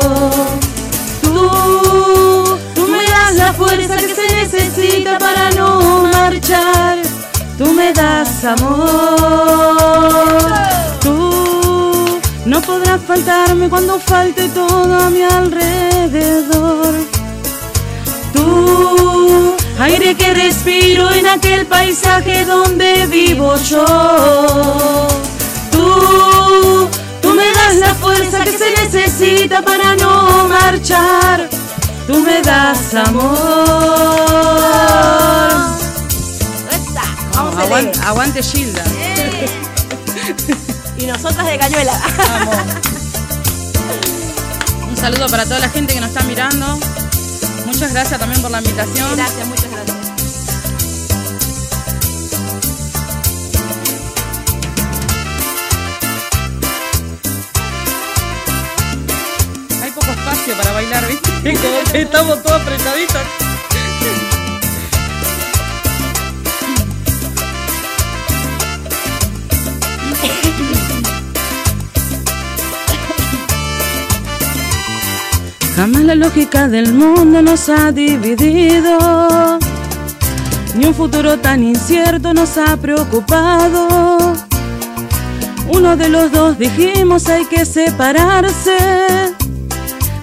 Tú, 1.22 2.58
tú 2.74 2.88
me 2.88 3.04
das 3.04 3.34
la 3.37 3.52
fuerza 3.52 3.96
que 3.96 4.14
se 4.14 4.34
necesita 4.34 5.18
para 5.18 5.50
no 5.52 6.03
Tú 7.58 7.72
me 7.74 7.92
das 7.92 8.44
amor. 8.46 8.80
Tú 11.02 12.18
no 12.46 12.62
podrás 12.62 12.98
faltarme 13.06 13.68
cuando 13.68 14.00
falte 14.00 14.48
todo 14.48 15.00
a 15.00 15.10
mi 15.10 15.22
alrededor. 15.22 16.94
Tú, 18.32 19.54
aire 19.78 20.14
que 20.14 20.32
respiro 20.32 21.10
en 21.12 21.26
aquel 21.26 21.66
paisaje 21.66 22.46
donde 22.46 23.06
vivo 23.06 23.54
yo. 23.56 23.84
Tú, 25.70 26.88
tú 27.20 27.34
me 27.34 27.52
das 27.52 27.76
la 27.76 27.94
fuerza 27.96 28.44
que 28.44 28.52
se 28.52 28.70
necesita 28.70 29.60
para 29.60 29.94
no 29.96 30.48
marchar. 30.48 31.50
Tú 32.06 32.14
me 32.20 32.40
das 32.40 32.94
amor. 32.94 34.54
Vamos 37.74 37.98
Aguante, 37.98 38.06
aguante 38.06 38.42
Gilda. 38.42 38.84
Y 40.96 41.06
nosotras 41.06 41.44
de 41.44 41.58
cañuela. 41.58 41.92
Un 44.88 44.96
saludo 44.96 45.26
para 45.26 45.42
toda 45.44 45.58
la 45.58 45.68
gente 45.68 45.92
que 45.92 46.00
nos 46.00 46.10
está 46.10 46.22
mirando. 46.22 46.78
Muchas 47.66 47.92
gracias 47.92 48.20
también 48.20 48.40
por 48.40 48.52
la 48.52 48.58
invitación. 48.58 49.16
Gracias, 49.16 49.44
muchas 49.48 49.70
gracias. 49.72 49.96
Hay 59.82 59.90
poco 59.90 60.12
espacio 60.12 60.56
para 60.56 60.70
bailar, 60.70 61.08
¿viste? 61.08 61.28
Como 61.60 61.82
que 61.90 62.02
estamos 62.02 62.40
todos 62.40 62.62
apretaditos. 62.62 63.53
Jamás 75.76 76.02
la 76.02 76.14
lógica 76.14 76.68
del 76.68 76.92
mundo 76.92 77.42
nos 77.42 77.68
ha 77.68 77.90
dividido. 77.90 79.58
Ni 80.76 80.87
un 80.87 80.94
futuro 80.94 81.38
tan 81.38 81.62
incierto 81.62 82.32
nos 82.32 82.56
ha 82.58 82.76
preocupado. 82.76 84.34
Uno 85.68 85.96
de 85.96 86.08
los 86.08 86.30
dos 86.30 86.58
dijimos 86.58 87.28
hay 87.28 87.44
que 87.46 87.64
separarse. 87.64 88.76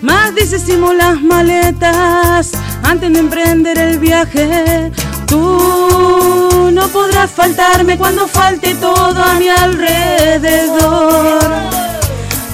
Más 0.01 0.33
deshicimos 0.33 0.95
las 0.95 1.21
maletas 1.21 2.51
antes 2.83 3.11
de 3.11 3.19
emprender 3.19 3.77
el 3.77 3.99
viaje. 3.99 4.91
Tú 5.27 6.69
no 6.73 6.87
podrás 6.87 7.29
faltarme 7.29 7.97
cuando 7.97 8.27
falte 8.27 8.75
todo 8.75 9.21
a 9.21 9.33
mi 9.35 9.49
alrededor. 9.49 11.39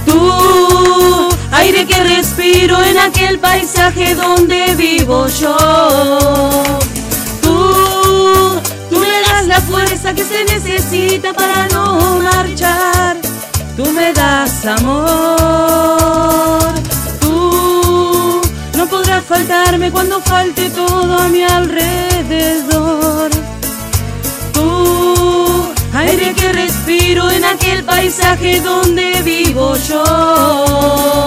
Tú, 0.06 1.27
aire 1.60 1.86
que 1.86 2.04
respiro 2.04 2.82
en 2.84 2.98
aquel 2.98 3.40
paisaje 3.40 4.16
donde 4.16 4.76
vivo 4.76 5.28
yo. 5.28 5.58
Tú, 7.42 8.62
tú 8.90 9.00
me 9.00 9.22
das 9.28 9.48
la 9.48 9.62
fuerza 9.62 10.14
que 10.14 10.24
se 10.24 10.44
necesita 10.46 11.34
para 11.34 11.68
no 11.70 12.20
marchar. 12.20 13.18
Tú 13.76 13.86
me 13.92 14.14
das 14.14 14.66
amor. 14.66 16.74
Tú 17.22 18.42
no 18.76 18.88
podrás 18.88 19.24
faltarme 19.24 19.92
cuando 19.92 20.22
falte 20.22 20.70
todo 20.70 21.18
a 21.18 21.28
mi 21.28 21.44
alrededor. 21.44 23.30
Aire 25.98 26.32
que 26.36 26.54
respiro 26.54 27.28
en 27.32 27.44
aquel 27.44 27.84
paisaje 27.84 28.62
donde 28.62 29.20
vivo 29.24 29.76
yo. 29.90 31.26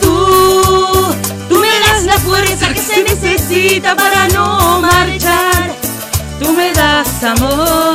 Tú, 0.00 1.14
tú 1.48 1.60
me 1.60 1.68
das 1.86 2.02
la 2.06 2.18
fuerza 2.18 2.74
que 2.74 2.80
se 2.80 3.04
necesita 3.04 3.94
para 3.94 4.26
no 4.30 4.80
marchar. 4.80 5.72
Tú 6.40 6.52
me 6.52 6.72
das 6.72 7.22
amor. 7.22 7.94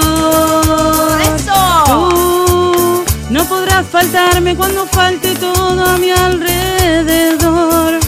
Tú 1.85 3.03
no 3.29 3.43
podrás 3.49 3.85
faltarme 3.85 4.55
cuando 4.55 4.87
falte 4.87 5.35
todo 5.35 5.83
a 5.83 5.97
mi 5.97 6.11
alrededor. 6.11 7.99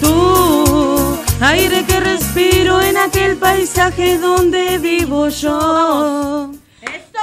Tú, 0.00 1.18
aire 1.40 1.84
que 1.84 1.98
respiro 1.98 2.80
en 2.80 2.96
aquel 2.98 3.36
paisaje 3.36 4.16
donde 4.16 4.78
vivo 4.78 5.28
yo. 5.28 6.52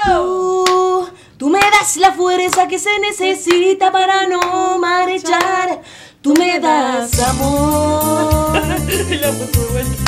Tú, 0.05 1.09
tú 1.37 1.49
me 1.49 1.59
das 1.59 1.97
la 1.97 2.11
fuerza 2.13 2.67
que 2.67 2.79
se 2.79 2.99
necesita 2.99 3.91
para 3.91 4.27
no 4.27 4.77
marchar. 4.79 5.81
Tú 6.21 6.33
me 6.35 6.59
das 6.59 7.19
amor. 7.19 8.51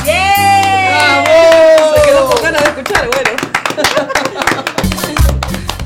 ¡Bravo! 0.03 1.95
Se 1.95 2.01
quedó 2.05 2.29
con 2.29 2.43
ganas 2.43 2.61
de 2.61 2.69
escuchar, 2.69 3.07
bueno. 3.07 3.29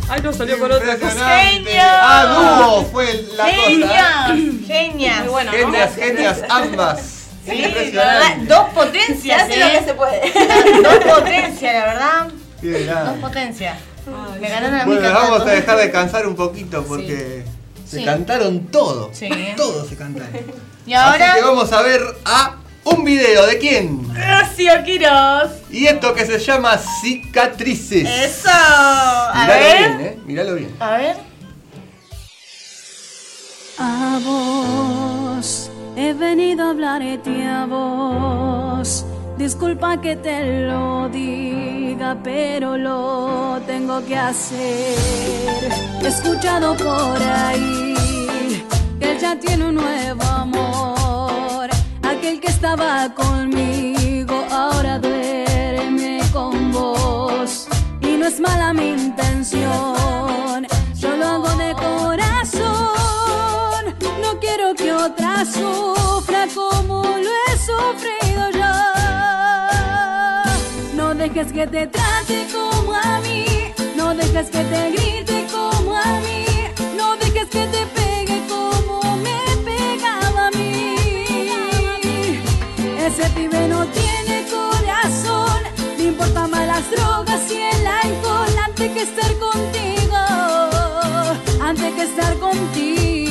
Ay, 0.10 0.22
no 0.22 0.32
salió 0.34 0.58
con 0.60 0.72
otra 0.72 0.98
cosa. 0.98 1.40
¡Genio! 1.40 1.82
Ah, 1.84 2.26
dúo 2.26 2.86
fue 2.92 3.26
la 3.36 3.44
cosa. 3.46 3.56
Genias, 3.56 4.32
genias. 4.66 5.28
Bueno, 5.28 5.52
¿no? 5.52 5.58
Genias, 5.58 5.96
genias, 5.96 6.44
ambas. 6.50 7.00
Sí, 7.46 7.64
Impresionante. 7.64 8.46
dos 8.46 8.70
potencias, 8.74 9.44
Hace 9.44 9.58
lo 9.58 9.70
que 9.72 9.86
se 9.86 9.94
puede. 9.94 10.20
Dos 10.84 10.98
potencias, 11.16 11.74
la 11.74 11.86
verdad. 11.86 12.28
Bien. 12.62 12.88
Dos 12.88 13.18
potencias. 13.22 13.78
Me 14.40 14.50
ganaron 14.50 14.80
a 14.80 14.86
mí 14.86 14.94
Bueno, 14.96 15.14
vamos 15.14 15.42
a 15.42 15.46
dejar 15.52 15.78
de 15.78 15.92
cansar 15.92 16.28
un 16.28 16.36
poquito 16.36 16.84
porque 16.84 17.44
se 17.88 18.00
Sí. 18.00 18.06
cantaron 18.06 18.68
todo. 18.68 19.10
Sí. 19.14 19.30
Todo 19.56 19.86
se 19.88 19.96
cantaron. 19.96 20.30
Y 20.86 20.94
ahora, 20.94 21.32
Así 21.34 21.40
que 21.42 21.46
vamos 21.46 21.72
a 21.74 21.82
ver 21.82 22.02
a 22.26 22.56
un 22.86 23.04
video 23.04 23.46
de 23.46 23.58
quién. 23.58 24.08
Rocío 24.16 24.72
Quiroz. 24.86 25.52
Y 25.70 25.86
esto 25.88 26.14
que 26.14 26.26
se 26.26 26.40
llama 26.40 26.78
cicatrices. 27.02 28.08
Eso. 28.08 28.50
A 28.50 29.34
Míralo 29.46 29.60
ver. 29.64 29.78
bien, 29.98 30.02
eh. 30.08 30.20
Míralo 30.26 30.56
bien. 30.56 30.76
A 30.80 30.98
ver. 30.98 31.16
A 33.80 34.20
vos 34.24 35.70
he 35.96 36.14
venido 36.14 36.64
a 36.66 36.70
hablarte 36.72 37.46
a 37.46 37.66
vos. 37.66 39.06
Disculpa 39.38 40.02
que 40.02 40.16
te 40.16 40.68
lo 40.68 41.08
diga, 41.10 42.18
pero 42.24 42.76
lo 42.76 43.62
tengo 43.68 44.04
que 44.04 44.18
hacer. 44.18 44.98
He 46.02 46.08
escuchado 46.08 46.76
por 46.76 47.22
ahí 47.22 47.94
que 49.00 49.12
él 49.12 49.20
ya 49.20 49.40
tiene 49.40 49.66
un 49.66 49.76
nuevo 49.76 50.24
amor. 50.24 51.70
Aquel 52.02 52.40
que 52.40 52.48
estaba 52.48 53.14
conmigo 53.14 54.44
ahora 54.50 54.98
duerme 54.98 56.20
con 56.34 56.72
vos. 56.72 57.68
Y 58.02 58.18
no 58.18 58.26
es 58.26 58.40
mala 58.40 58.74
mi 58.74 58.90
intención, 58.90 60.68
yo 60.96 61.16
lo 61.16 61.26
hago 61.26 61.50
de 61.58 61.74
corazón. 61.74 62.66
No 64.20 64.40
quiero 64.40 64.74
que 64.74 64.92
otra 64.92 65.46
sufra 65.46 65.97
dejes 71.38 71.54
que 71.54 71.68
te 71.68 71.86
trate 71.86 72.48
como 72.52 72.96
a 72.96 73.20
mí, 73.20 73.46
no 73.96 74.16
dejes 74.16 74.50
que 74.50 74.64
te 74.64 74.92
grite 74.92 75.46
como 75.52 75.96
a 75.96 76.20
mí, 76.22 76.46
no 76.98 77.16
dejes 77.18 77.48
que 77.50 77.68
te 77.68 77.86
pegue 77.98 78.42
como 78.48 79.18
me 79.18 79.40
pegaba 79.64 80.48
a 80.48 80.52
mí. 80.52 80.96
Ese 83.06 83.30
pibe 83.36 83.68
no 83.68 83.86
tiene 83.86 84.48
corazón, 84.50 85.62
le 86.00 86.06
importa 86.06 86.48
más 86.48 86.66
las 86.66 86.90
drogas 86.90 87.52
y 87.52 87.62
el 87.62 87.86
alcohol 87.86 88.58
antes 88.66 88.92
que 88.94 89.02
estar 89.04 89.32
contigo, 89.38 90.18
antes 91.62 91.94
que 91.94 92.02
estar 92.02 92.36
contigo. 92.40 93.27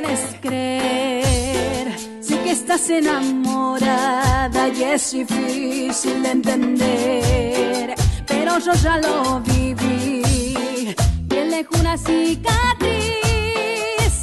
Quieres 0.00 0.20
creer. 0.40 1.86
Sé 2.20 2.38
que 2.40 2.50
estás 2.50 2.90
enamorada 2.90 4.68
y 4.68 4.82
es 4.82 5.12
difícil 5.12 6.22
de 6.22 6.30
entender. 6.30 7.94
Pero 8.26 8.58
yo 8.58 8.72
ya 8.74 8.98
lo 8.98 9.40
viví. 9.40 10.94
Él 11.30 11.50
dejó 11.50 11.78
una 11.78 11.96
cicatriz 11.96 12.92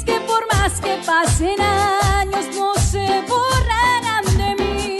que 0.04 0.20
por 0.26 0.42
más 0.52 0.72
que 0.80 0.94
pasen 1.06 1.60
años 1.60 2.46
no 2.54 2.74
se 2.74 3.06
borrarán 3.30 4.24
de 4.40 4.50
mí. 4.62 4.98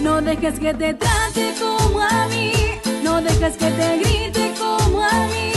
No 0.00 0.20
dejes 0.20 0.58
que 0.58 0.74
te 0.74 0.94
trate 0.94 1.54
como 1.60 2.00
a 2.00 2.26
mí, 2.26 2.52
no 3.04 3.20
dejes 3.20 3.56
que 3.56 3.70
te 3.70 3.98
grite 3.98 4.52
como 4.58 5.00
a 5.00 5.26
mí, 5.32 5.53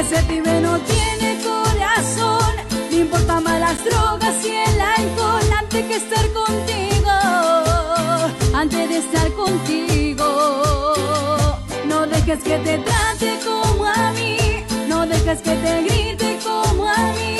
Ese 0.00 0.22
pibe 0.22 0.62
no 0.62 0.78
tiene 0.78 1.38
corazón, 1.44 2.54
le 2.90 3.00
importa 3.00 3.38
más 3.38 3.60
las 3.60 3.84
drogas 3.84 4.34
y 4.46 4.48
el 4.48 4.80
alcohol 4.80 5.42
antes 5.58 5.84
que 5.84 5.96
estar 5.96 6.26
contigo, 6.32 7.10
antes 8.54 8.88
de 8.88 8.96
estar 8.96 9.30
contigo. 9.34 10.24
No 11.86 12.06
dejes 12.06 12.42
que 12.42 12.56
te 12.60 12.78
trate 12.78 13.40
como 13.44 13.84
a 13.84 14.12
mí, 14.12 14.38
no 14.88 15.06
dejes 15.06 15.42
que 15.42 15.54
te 15.54 15.82
grite 15.82 16.38
como 16.42 16.88
a 16.88 17.12
mí, 17.12 17.36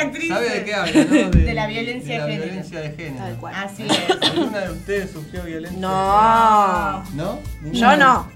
Cicatrices. 0.00 0.28
¿Sabe 0.28 0.50
de 0.50 0.64
qué 0.64 0.74
habla? 0.74 1.04
No? 1.04 1.30
De 1.30 1.54
la 1.54 1.66
violencia 1.66 2.12
de 2.14 2.18
la 2.18 2.26
de 2.26 2.32
género. 2.32 2.44
violencia 2.46 2.80
de 2.80 2.90
género. 2.96 3.16
Tal 3.24 3.36
cual. 3.36 3.54
Así 3.54 3.86
es. 3.86 4.30
¿Alguna 4.30 4.58
de 4.60 4.70
ustedes 4.72 5.10
sufrió 5.10 5.42
violencia? 5.44 5.80
No. 5.80 7.02
¿No? 7.14 7.38
Yo 7.72 7.96
no. 7.96 8.28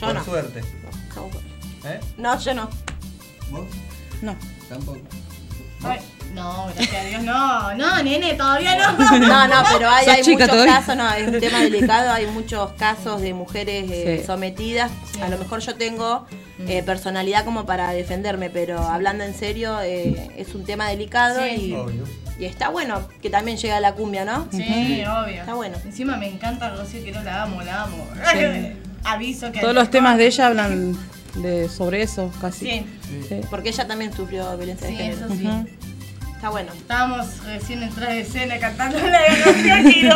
Yo 0.00 0.06
Por 0.06 0.14
no. 0.14 0.24
suerte. 0.24 0.60
¿Eh? 1.86 2.00
No, 2.16 2.38
yo 2.40 2.54
no. 2.54 2.70
¿Vos? 3.50 3.66
No. 4.22 4.34
Tampoco. 4.68 5.00
Ay, 5.82 6.00
No, 6.34 6.66
gracias 6.74 6.94
a 7.04 7.08
Dios, 7.08 7.22
no. 7.22 7.74
No, 7.74 8.02
nene, 8.02 8.34
todavía 8.34 8.76
no. 8.76 9.18
No, 9.18 9.48
no, 9.48 9.54
pero 9.72 9.88
hay, 9.88 10.04
¿Sos 10.04 10.14
hay 10.14 10.22
chica 10.22 10.32
muchos 10.44 10.48
todavía? 10.50 10.74
casos, 10.74 10.96
no, 10.96 11.12
es 11.14 11.28
un 11.28 11.40
tema 11.40 11.60
delicado, 11.60 12.12
hay 12.12 12.26
muchos 12.26 12.72
casos 12.72 13.20
de 13.20 13.32
mujeres 13.34 13.90
eh, 13.90 14.18
Sí. 14.20 14.26
sometidas. 14.26 14.90
A 15.22 15.28
lo 15.28 15.38
mejor 15.38 15.60
yo 15.60 15.74
tengo 15.76 16.26
eh, 16.66 16.82
personalidad 16.82 17.44
como 17.44 17.64
para 17.66 17.92
defenderme, 17.92 18.50
pero 18.50 18.78
hablando 18.80 19.24
en 19.24 19.34
serio, 19.34 19.78
eh, 19.82 20.30
es 20.36 20.54
un 20.54 20.64
tema 20.64 20.88
delicado 20.88 21.40
Sí. 21.44 21.66
y, 21.66 21.72
Obvio. 21.74 22.04
y 22.38 22.44
está 22.46 22.68
bueno 22.68 23.06
que 23.22 23.30
también 23.30 23.56
llega 23.56 23.78
la 23.80 23.92
cumbia, 23.94 24.24
¿no? 24.24 24.48
Sí, 24.50 25.02
obvio. 25.04 25.40
Está 25.40 25.54
bueno. 25.54 25.76
Encima 25.84 26.16
me 26.16 26.28
encanta 26.28 26.70
Rocío, 26.70 27.04
que 27.04 27.12
no 27.12 27.22
la 27.22 27.42
amo, 27.44 27.62
la 27.62 27.82
amo. 27.84 28.06
Aviso 29.04 29.52
que. 29.52 29.60
Todos 29.60 29.74
los 29.74 29.90
temas 29.90 30.16
de 30.18 30.26
ella 30.26 30.46
hablan 30.46 30.96
de 31.36 31.68
sobre 31.68 32.02
eso, 32.02 32.30
casi. 32.40 32.66
Sí, 32.66 32.86
Sí. 33.28 33.40
Porque 33.50 33.68
ella 33.68 33.86
también 33.86 34.12
sufrió 34.12 34.56
violencia 34.56 34.88
sí, 34.88 34.96
de 34.96 35.02
género. 35.04 35.26
eso 35.26 35.34
sí. 35.34 35.48
Está 36.44 36.50
bueno. 36.50 36.72
Estábamos 36.74 37.42
recién 37.46 37.82
entradas 37.82 38.16
de 38.16 38.20
escena 38.20 38.58
cantando 38.58 38.98
la 38.98 39.18
de. 39.22 40.12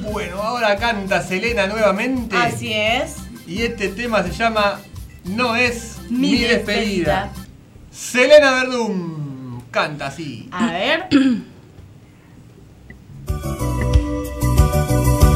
Bueno, 0.10 0.40
ahora 0.40 0.76
canta 0.76 1.20
Selena 1.20 1.66
nuevamente. 1.66 2.34
Así 2.34 2.72
es. 2.72 3.16
Y 3.46 3.60
este 3.64 3.88
tema 3.88 4.22
se 4.22 4.30
llama 4.30 4.80
No 5.24 5.56
es 5.56 5.98
mi, 6.08 6.30
Mi 6.30 6.38
despedida. 6.38 7.24
despedida. 7.24 7.32
Selena 7.90 8.52
Verdum 8.52 9.60
canta 9.70 10.06
así. 10.06 10.48
A 10.50 10.72
ver. 10.72 11.08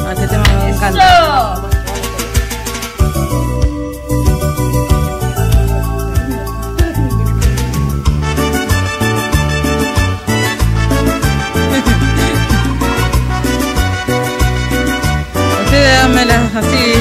Ah, 0.09 0.13
este 0.15 0.29
tema 0.29 0.45
me 0.65 0.71
encanta. 0.71 1.76
Así. 16.59 16.93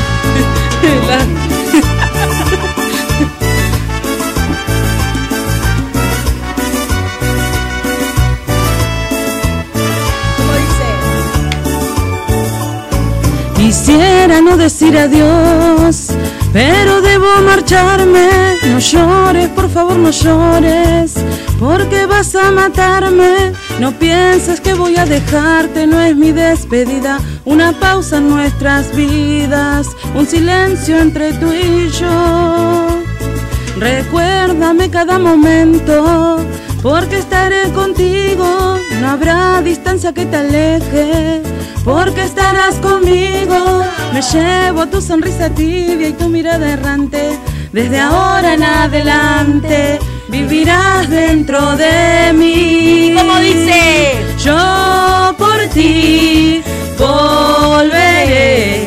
Quisiera 13.55 14.41
no 14.41 14.57
decir 14.57 14.95
adiós, 14.97 16.09
pero 16.53 17.01
debo 17.01 17.25
marcharme. 17.43 18.29
No 18.69 18.79
llores, 18.79 19.49
por 19.49 19.69
favor, 19.69 19.97
no 19.97 20.11
llores, 20.11 21.15
porque 21.59 22.05
vas 22.05 22.35
a 22.35 22.51
matarme. 22.51 23.53
No 23.79 23.91
pienses 23.93 24.59
que 24.59 24.73
voy 24.73 24.97
a 24.97 25.05
dejarte, 25.05 25.87
no 25.87 25.99
es 25.99 26.15
mi 26.15 26.31
despedida. 26.31 27.19
Una 27.45 27.71
pausa 27.79 28.17
en 28.17 28.29
nuestras 28.29 28.95
vidas, 28.95 29.87
un 30.15 30.25
silencio 30.25 30.97
entre 30.97 31.33
tú 31.33 31.51
y 31.51 31.89
yo. 31.89 32.87
Recuérdame 33.77 34.89
cada 34.89 35.19
momento, 35.19 36.37
porque 36.81 37.19
estaré 37.19 37.69
contigo. 37.71 38.77
No 39.01 39.09
habrá 39.09 39.61
distancia 39.61 40.13
que 40.13 40.25
te 40.25 40.37
aleje, 40.37 41.41
porque 41.83 42.23
estarás 42.23 42.75
conmigo. 42.75 43.83
Me 44.13 44.21
llevo 44.21 44.87
tu 44.87 45.01
sonrisa 45.01 45.49
tibia 45.49 46.09
y 46.09 46.13
tu 46.13 46.29
mirada 46.29 46.71
errante. 46.71 47.37
Desde 47.73 47.99
ahora 47.99 48.53
en 48.53 48.63
adelante 48.63 49.99
vivirás 50.35 51.09
dentro 51.09 51.77
de 51.77 52.33
mí. 52.33 53.13
¿Cómo 53.17 53.39
dice? 53.39 53.79
Yo 54.43 55.33
por 55.37 55.57
ti 55.73 56.61
volveré, 56.99 58.85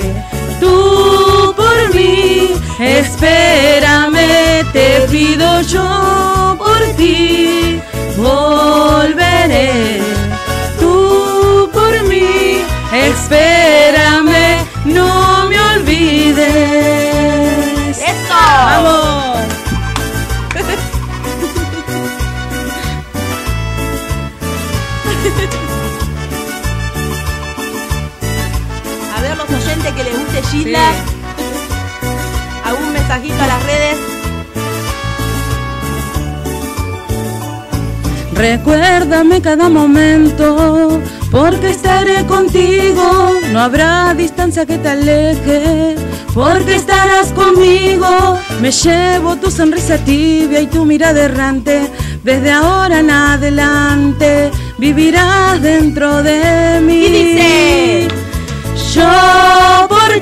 tú 0.60 1.54
por 1.56 1.94
mí, 1.94 2.50
espérame, 2.78 4.64
te 4.72 5.06
pido 5.10 5.60
yo 5.62 6.56
por 6.58 6.80
ti 6.96 7.80
volveré, 8.16 10.00
Gisla. 30.68 30.92
¿Algún 32.64 32.92
mensajito 32.92 33.42
a 33.42 33.46
las 33.46 33.62
redes? 33.64 33.96
Recuérdame 38.34 39.40
cada 39.40 39.68
momento, 39.68 41.00
porque 41.30 41.70
estaré 41.70 42.24
contigo. 42.26 43.32
No 43.52 43.60
habrá 43.60 44.14
distancia 44.14 44.66
que 44.66 44.78
te 44.78 44.88
aleje, 44.90 45.96
porque 46.34 46.76
estarás 46.76 47.32
conmigo. 47.32 48.38
Me 48.60 48.70
llevo 48.70 49.36
tu 49.36 49.50
sonrisa 49.50 49.96
tibia 50.04 50.60
y 50.60 50.66
tu 50.66 50.84
mirada 50.84 51.24
errante. 51.24 51.90
Desde 52.22 52.52
ahora 52.52 53.00
en 53.00 53.10
adelante 53.10 54.50
vivirás 54.76 55.62
dentro 55.62 56.22
de 56.22 56.80
mí. 56.82 57.06
Y 57.06 57.10
dice, 57.10 58.08
Yo 58.94 59.77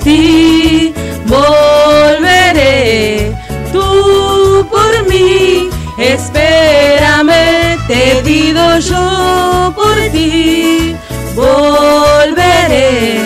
ti 0.06 0.94
volveré, 1.26 3.34
tú 3.72 4.64
por 4.70 4.92
mí, 5.10 5.68
espérame, 5.98 7.76
te 7.88 8.22
pido 8.24 8.78
yo 8.78 9.72
por 9.74 9.96
ti, 10.12 10.94
volveré, 11.34 13.18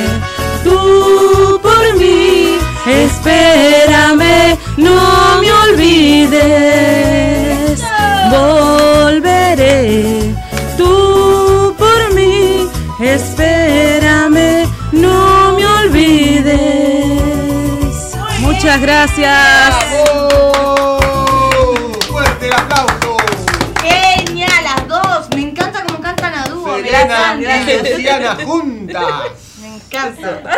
tú 0.65 1.61
por 1.67 1.85
mí, 1.99 2.57
espérame, 2.87 4.57
no 4.79 5.43
me 5.43 5.53
olvides, 5.65 6.70
Muchas 18.71 18.83
gracias. 18.83 19.75
¡Bravo! 19.91 21.01
¡Fuerte 22.09 22.47
el 22.47 22.53
aplauso! 22.53 23.17
Genial, 23.83 24.63
las 24.63 24.87
dos. 24.87 25.29
Me 25.35 25.41
encanta 25.43 25.83
cómo 25.85 26.01
cantan 26.01 26.35
a 26.37 26.45
dúo. 26.47 26.77
Selena 26.77 27.37
y 27.37 27.91
Luciana 27.91 28.37
juntas. 28.45 29.03
Me 29.61 29.75
encanta. 29.75 30.43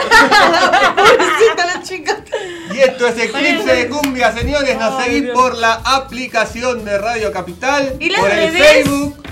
Y 2.75 2.79
esto 2.79 3.07
es 3.07 3.19
Eclipse 3.19 3.75
de 3.75 3.89
Cumbia, 3.89 4.31
señores. 4.33 4.79
Nos 4.79 5.03
seguís 5.03 5.31
por 5.31 5.57
la 5.57 5.81
aplicación 5.83 6.85
de 6.85 6.99
Radio 6.99 7.33
Capital, 7.33 7.97
¿Y 7.99 8.11
las 8.11 8.21
por 8.21 8.31
el 8.31 8.37
redes? 8.37 8.63
Facebook, 8.63 9.23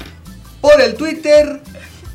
por 0.63 0.81
el 0.81 0.95
Twitter 0.95 1.63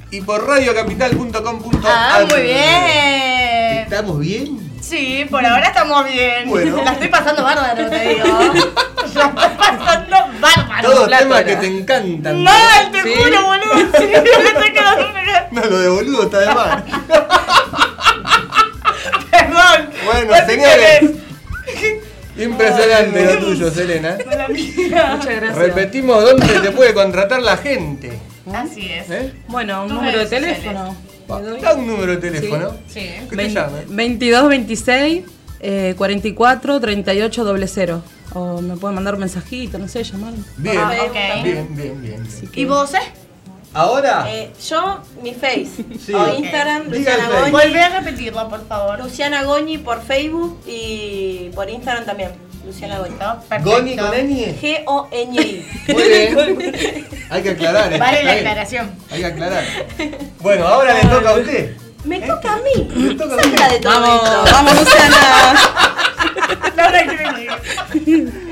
y 0.09 0.21
por 0.21 0.47
radiocapital.com.ar. 0.47 1.81
Ah, 1.85 2.25
muy 2.27 2.41
bien. 2.41 3.83
¿Estamos 3.83 4.19
bien? 4.19 4.64
Sí, 4.87 5.25
por 5.31 5.43
ahora 5.43 5.67
estamos 5.67 6.05
bien. 6.05 6.47
Bueno. 6.47 6.83
La 6.83 6.91
estoy 6.91 7.07
pasando 7.07 7.41
bárbaro, 7.43 7.89
te 7.89 7.99
digo. 7.99 8.25
La 9.15 9.25
estoy 9.25 9.49
pasando 9.57 10.15
bárbaro. 10.39 10.91
Todos 10.91 11.17
temas 11.17 11.43
que 11.43 11.55
te 11.55 11.65
encantan. 11.65 12.43
Mal, 12.43 12.91
te 12.91 13.01
¿Sí? 13.01 13.13
juro, 13.15 13.45
boludo. 13.45 13.77
Sí, 13.97 14.05
me 14.05 14.13
estoy 14.17 14.71
quedando 14.73 15.13
pegada. 15.13 15.47
No, 15.51 15.61
lo 15.65 15.79
de 15.79 15.89
boludo 15.89 16.23
está 16.23 16.39
de 16.39 16.53
mal. 16.53 16.83
Perdón. 19.31 19.89
Bueno, 20.05 20.35
No 20.35 20.45
señores. 20.45 21.11
Impresionante 22.37 23.25
lo 23.25 23.39
tuyo, 23.39 23.71
Selena. 23.71 24.17
Muchas 24.49 25.25
gracias. 25.25 25.55
Repetimos 25.55 26.23
dónde 26.23 26.59
te 26.59 26.71
puede 26.71 26.93
contratar 26.93 27.41
la 27.41 27.57
gente. 27.57 28.19
Así 28.53 28.91
es. 28.91 29.09
¿eh? 29.09 29.33
Bueno, 29.47 29.85
un 29.85 29.95
número 29.95 30.19
de 30.19 30.25
teléfono. 30.27 30.95
Va, 31.29 31.41
Da 31.41 31.73
un 31.73 31.87
número 31.87 32.11
de 32.11 32.17
teléfono. 32.17 32.71
Sí. 32.87 32.99
Que 33.29 33.29
te 33.29 33.35
Vein- 33.35 33.53
llamen. 33.53 33.85
22 33.95 34.47
26 34.49 35.23
Eh, 35.61 35.95
44 35.97 36.79
38 36.79 37.43
00. 37.57 38.01
O 38.33 38.61
me 38.61 38.75
pueden 38.75 38.95
mandar 38.95 39.13
un 39.15 39.21
mensajito, 39.21 39.77
no 39.79 39.87
sé, 39.87 40.03
llamarme. 40.03 40.39
Bien, 40.57 40.77
Ah, 40.77 40.91
ok. 41.07 41.43
bien, 41.43 41.67
bien, 41.75 42.01
bien. 42.01 42.27
¿Y 42.53 42.65
vos, 42.65 42.93
eh? 42.93 42.97
Ahora, 43.73 44.25
Eh, 44.29 44.51
yo, 44.69 45.01
mi 45.23 45.33
face. 45.33 45.67
Sí. 46.05 46.13
O. 46.13 46.35
Instagram, 46.37 46.83
el 46.83 46.99
Luciana. 46.99 47.27
Goñi. 47.39 47.51
Volvé 47.51 47.79
a 47.81 47.99
repetirlo, 47.99 48.47
por 48.49 48.65
favor. 48.67 48.99
Luciana 49.03 49.43
Goñi 49.43 49.77
por 49.79 50.01
Facebook 50.01 50.59
y 50.67 51.49
por 51.55 51.69
Instagram 51.69 52.05
también. 52.05 52.31
Luciana 52.65 52.97
Goñi. 52.99 53.15
Perfecto. 53.15 53.69
Goni 53.69 53.95
con 53.95 54.11
ñ. 54.11 54.55
G-O-N-I. 54.61 55.65
Muy 55.93 56.03
bien. 56.03 57.07
Hay 57.29 57.43
que 57.43 57.49
aclarar. 57.51 57.93
¿eh? 57.93 57.97
Vale 57.97 58.23
la 58.23 58.31
aclaración. 58.33 58.91
Hay 59.11 59.19
que 59.19 59.25
aclarar. 59.25 59.63
Bueno, 60.39 60.67
ahora 60.67 60.93
le 60.93 61.01
toca 61.09 61.29
a 61.29 61.33
usted. 61.35 61.75
Me 62.03 62.21
toca 62.21 62.53
a 62.53 62.57
mí. 62.57 62.87
Le 62.95 63.15
toca 63.15 63.35
a 63.35 63.37
todo 63.39 63.91
Vamos, 63.91 64.23
esto. 64.23 64.53
vamos, 64.53 64.79
Luciana. 64.79 65.55
Laura, 66.75 67.03
¿qué 67.03 67.31
me 67.31 67.39
digo? 67.39 67.55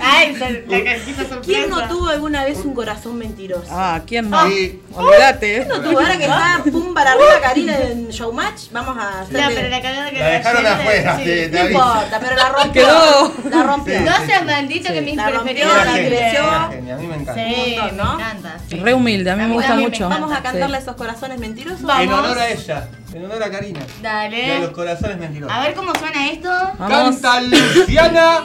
Ay, 0.01 0.35
la 0.35 0.49
la 0.49 0.83
cajita 0.83 1.21
sorpresa. 1.23 1.41
¿Quién 1.43 1.69
no 1.69 1.87
tuvo 1.87 2.07
alguna 2.09 2.43
vez 2.45 2.59
un 2.59 2.73
corazón 2.73 3.17
mentiroso? 3.17 3.67
Ah, 3.71 4.01
¿quién 4.05 4.29
no? 4.29 4.47
Sí. 4.49 4.81
Olvídate. 4.93 5.65
No 5.65 5.81
tuvo, 5.81 5.99
ahora 5.99 6.17
que 6.17 6.23
está 6.23 6.63
pum 6.71 6.93
para 6.93 7.11
arriba 7.13 7.41
Karina 7.41 7.77
en 7.79 8.09
Showmatch, 8.09 8.71
vamos 8.71 8.97
a 8.97 9.11
No, 9.11 9.17
hacerle... 9.39 9.55
pero 9.55 9.69
la 9.69 9.81
cagada 9.81 10.09
que 10.11 10.19
La 10.19 10.25
dejaron 10.27 10.65
afuera, 10.65 11.17
sí. 11.17 11.23
te, 11.23 11.49
te 11.49 11.59
No 11.63 11.69
importa, 11.69 12.19
pero 12.21 12.35
la 12.35 12.49
rompió. 12.49 12.83
Quedó. 12.85 13.33
La 13.49 13.63
rompió. 13.63 13.99
No 14.01 14.25
seas 14.25 14.45
maldito 14.45 14.93
que 14.93 15.01
me 15.01 15.15
La 15.15 15.29
rompió, 15.29 15.43
preferido 15.43 15.73
la 15.85 15.93
creció. 15.93 16.43
A 16.51 16.67
mí 16.97 17.07
me 17.07 17.15
encanta. 17.15 17.33
Sí, 17.35 17.77
me 17.85 17.91
¿no? 17.93 18.13
encanta. 18.15 18.57
sí. 18.69 18.75
Re 18.79 18.93
humilde, 18.93 19.31
a 19.31 19.35
mí 19.35 19.43
A 19.43 19.47
me 19.47 19.53
gusta 19.53 19.75
mucho. 19.75 20.09
Vamos 20.09 20.31
a 20.31 20.41
cantarle 20.41 20.77
Sí. 20.77 20.83
esos 20.83 20.95
corazones 20.95 21.39
mentirosos. 21.39 21.81
Vamos. 21.81 22.03
En 22.03 22.11
honor 22.13 22.39
a 22.39 22.49
ella, 22.49 22.87
en 23.13 23.25
honor 23.25 23.43
a 23.43 23.51
Karina. 23.51 23.79
Y 23.79 24.05
a 24.05 24.11
Dale. 24.13 24.59
los 24.59 24.71
corazones 24.71 25.17
mentirosos. 25.17 25.55
A 25.55 25.61
ver 25.61 25.73
cómo 25.75 25.91
suena 25.97 26.31
esto. 26.31 26.49
Vamos. 26.79 27.17
Canta 27.17 27.41
Luciana 27.41 28.43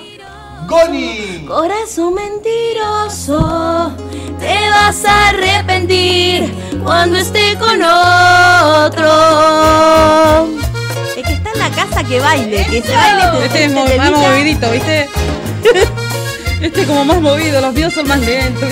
Goni. 0.67 1.45
Corazón 1.47 2.15
mentiroso, 2.15 3.93
te 4.39 4.69
vas 4.71 5.05
a 5.05 5.29
arrepentir 5.29 6.53
cuando 6.85 7.19
esté 7.19 7.57
con 7.59 7.83
otro. 7.83 9.09
El 11.17 11.23
que 11.25 11.33
está 11.33 11.53
en 11.53 11.59
la 11.59 11.71
casa 11.71 12.05
que 12.05 12.21
baile, 12.21 12.67
que 12.67 12.83
se 12.83 12.93
baile 12.95 13.45
este, 13.47 13.65
Este 13.65 13.65
es 13.65 13.73
más 13.99 14.11
movidito, 14.13 14.71
¿viste? 14.71 15.09
Este 16.61 16.81
es 16.81 16.87
como 16.89 17.05
más 17.05 17.21
movido, 17.21 17.61
los 17.61 17.73
míos 17.73 17.95
son 17.95 18.09
más 18.09 18.19
lentos. 18.19 18.69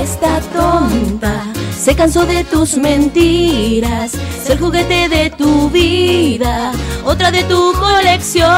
Esta 0.00 0.40
tonta 0.40 1.47
se 1.78 1.94
cansó 1.94 2.26
de 2.26 2.44
tus 2.44 2.76
mentiras, 2.76 4.12
ser 4.44 4.58
juguete 4.58 5.08
de 5.08 5.30
tu 5.30 5.70
vida, 5.70 6.72
otra 7.04 7.30
de 7.30 7.44
tu 7.44 7.72
colección. 7.74 8.48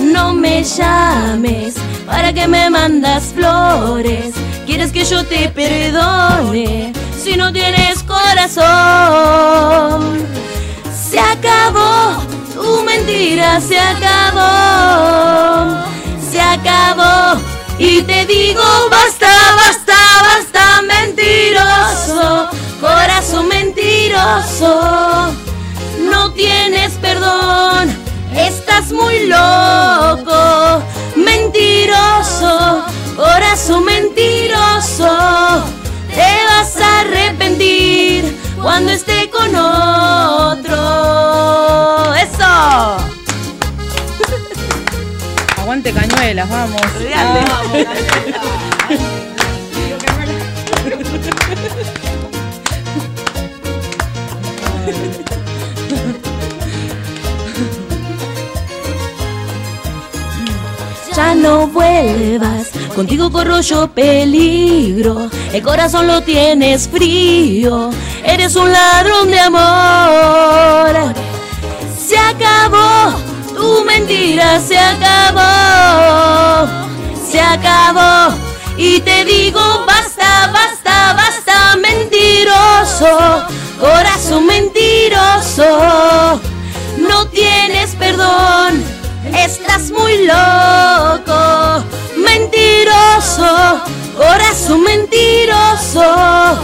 No 0.00 0.34
me 0.34 0.64
llames 0.64 1.74
para 2.06 2.32
que 2.32 2.48
me 2.48 2.68
mandas 2.68 3.32
flores, 3.34 4.34
quieres 4.66 4.90
que 4.92 5.04
yo 5.04 5.24
te 5.24 5.48
perdone 5.48 6.92
si 7.22 7.36
no 7.36 7.52
tienes 7.52 8.02
corazón. 8.02 8.62
Se 11.10 11.20
acabó, 11.20 12.20
tu 12.54 12.82
mentira 12.82 13.60
se 13.60 13.78
acabó, 13.78 14.42
se 16.30 16.40
acabó. 16.40 17.40
Y 17.78 18.02
te 18.02 18.26
digo, 18.26 18.62
basta, 18.90 19.28
basta, 19.56 19.91
mentiroso. 24.32 25.32
No 26.10 26.32
tienes 26.32 26.92
perdón, 26.94 27.94
estás 28.34 28.92
muy 28.92 29.26
loco, 29.26 30.82
mentiroso, 31.16 32.84
corazón 33.16 33.84
mentiroso. 33.84 35.64
Te 36.14 36.44
vas 36.46 36.76
a 36.80 37.00
arrepentir 37.00 38.38
cuando 38.60 38.92
esté 38.92 39.30
con 39.30 39.54
otro. 39.54 40.74
¡Eso! 42.14 42.96
Aguante 45.58 45.92
cañuelas, 45.92 46.48
vamos. 46.48 46.80
Ya 47.08 47.44
no 61.42 61.66
vuelvas, 61.66 62.68
contigo 62.94 63.30
corro 63.30 63.60
yo 63.60 63.88
peligro. 63.88 65.28
El 65.52 65.62
corazón 65.62 66.06
lo 66.06 66.22
tienes 66.22 66.88
frío, 66.88 67.90
eres 68.24 68.54
un 68.56 68.72
ladrón 68.72 69.30
de 69.30 69.40
amor. 69.40 71.14
Se 71.98 72.16
acabó, 72.16 73.18
tu 73.54 73.84
mentira 73.84 74.60
se 74.60 74.78
acabó, 74.78 76.68
se 77.28 77.40
acabó. 77.40 78.34
Y 78.76 79.00
te 79.00 79.24
digo, 79.24 79.60
basta, 79.86 80.50
basta, 80.52 81.14
basta, 81.14 81.76
mentiroso, 81.76 83.44
corazón 83.80 84.46
mentiroso. 84.46 86.40
No 86.98 87.26
tienes 87.28 87.94
perdón, 87.96 88.84
estás 89.36 89.90
muy 89.90 90.26
loco, 90.26 91.84
mentiroso, 92.16 93.80
corazón 94.16 94.82
mentiroso. 94.82 96.58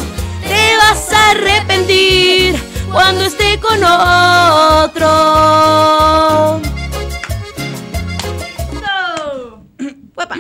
Te 0.47 0.77
vas 0.77 1.13
a 1.13 1.31
arrepentir 1.31 2.57
cuando 2.91 3.25
esté 3.25 3.59
con 3.61 3.83
otro. 3.85 5.09
Uepa. 10.17 10.37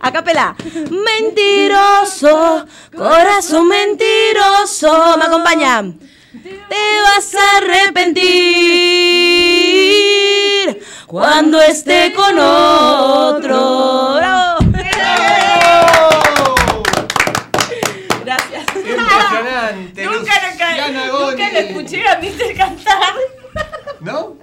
Acá 0.00 0.22
pela. 0.22 0.56
Mentiroso, 0.90 2.66
corazón 2.96 3.68
mentiroso. 3.68 5.16
¿Me 5.16 5.24
acompañan? 5.24 5.98
Te 6.68 7.00
vas 7.02 7.34
a 7.34 7.56
arrepentir 7.58 8.76
cuando 11.06 11.60
esté 11.60 12.12
con 12.12 12.36
otro. 12.38 14.14
¡Bravo! 14.16 14.56
Gracias. 18.24 18.64
Impresionante. 18.74 20.04
Nunca 20.06 20.32
lo, 21.08 21.30
nunca 21.30 21.50
lo 21.52 21.58
escuché 21.58 22.08
a 22.08 22.18
Mister 22.18 22.56
cantar. 22.56 23.14
¿No? 24.00 24.36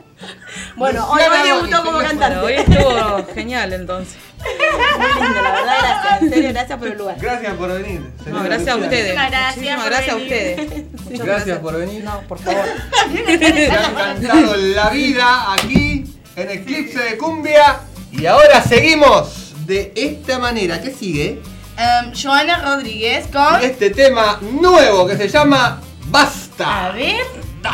Bueno, 0.76 1.06
hoy, 1.10 1.22
hoy 1.22 1.48
debutó 1.48 1.84
como 1.84 2.00
cantante. 2.00 2.40
Bueno, 2.40 2.46
hoy 2.46 2.54
estuvo 2.54 3.34
genial 3.34 3.74
entonces. 3.74 4.16
Muy 4.40 5.24
lindo, 5.24 5.42
la 5.42 5.52
verdad, 5.52 5.76
gracias. 5.82 6.22
En 6.22 6.30
serio, 6.30 6.50
gracias 6.50 6.80
por 6.80 6.88
el 6.88 6.98
lugar. 6.98 7.16
Gracias 7.20 7.54
por 7.56 7.74
venir. 7.74 8.02
No, 8.26 8.44
gracias 8.44 8.70
a 8.70 8.78
Luciana. 8.78 8.86
ustedes. 8.86 9.16
Muchísimas 9.16 9.32
gracias 9.32 9.56
Muchísimas 9.58 9.86
gracias 9.86 10.10
a 10.10 10.16
venir. 10.16 10.32
ustedes. 10.32 11.20
Gracias 11.26 11.60
por 11.60 11.78
venir. 11.78 12.04
No, 12.04 12.22
por 12.22 12.40
favor. 12.40 12.66
Se 13.28 13.72
han 13.72 13.96
cantado 13.96 14.56
la 14.56 14.90
vida 14.90 15.54
aquí 15.54 16.13
en 16.36 16.50
Eclipse 16.50 17.00
de 17.00 17.18
Cumbia. 17.18 17.80
Y 18.12 18.26
ahora 18.26 18.62
seguimos 18.64 19.54
de 19.66 19.92
esta 19.96 20.40
manera. 20.40 20.82
¿Qué 20.82 20.92
sigue? 20.92 21.42
Em, 21.78 22.14
Joana 22.14 22.62
Rodríguez 22.64 23.28
con. 23.32 23.62
Este 23.62 23.90
tema 23.90 24.40
nuevo 24.42 25.08
que 25.08 25.18
se 25.18 25.28
llama 25.28 25.66
A 25.66 25.82
Basta. 26.08 26.92
ver. 26.92 27.24
Todo 27.62 27.74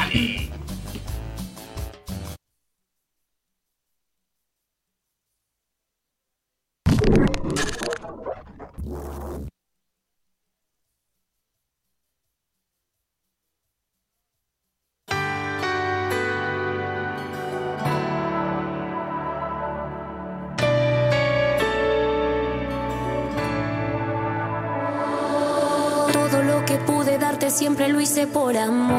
amarte 27.39 27.51
siempre 27.57 27.87
lo 27.87 28.01
hice 28.01 28.27
por 28.27 28.57
amor. 28.57 28.95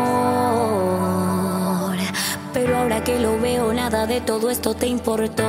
Pero 2.54 2.78
ahora 2.78 3.04
que 3.04 3.18
lo 3.18 3.38
veo, 3.38 3.72
nada 3.74 4.06
de 4.06 4.20
todo 4.22 4.50
esto 4.50 4.74
te 4.74 4.86
importó. 4.86 5.42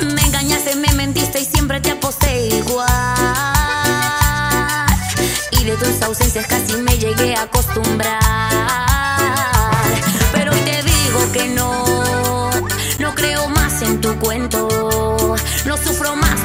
Me 0.00 0.22
engañaste, 0.22 0.76
me 0.76 0.92
mentiste 0.94 1.40
y 1.40 1.44
siempre 1.46 1.80
te 1.80 1.92
aposté 1.92 2.48
igual. 2.48 2.86
Y 5.52 5.64
de 5.64 5.76
tus 5.76 6.02
ausencias 6.02 6.46
casi 6.46 6.74
me 6.76 6.98
llegué 6.98 7.34
a 7.34 7.42
acostumbrar. 7.42 8.20
Pero 10.32 10.52
hoy 10.52 10.60
te 10.60 10.82
digo 10.82 11.32
que 11.32 11.48
no, 11.48 12.50
no 12.98 13.14
creo 13.14 13.48
más 13.48 13.80
en 13.82 14.00
tu 14.00 14.14
cuento. 14.18 15.36
No 15.64 15.76
sufro 15.78 16.14
más 16.16 16.40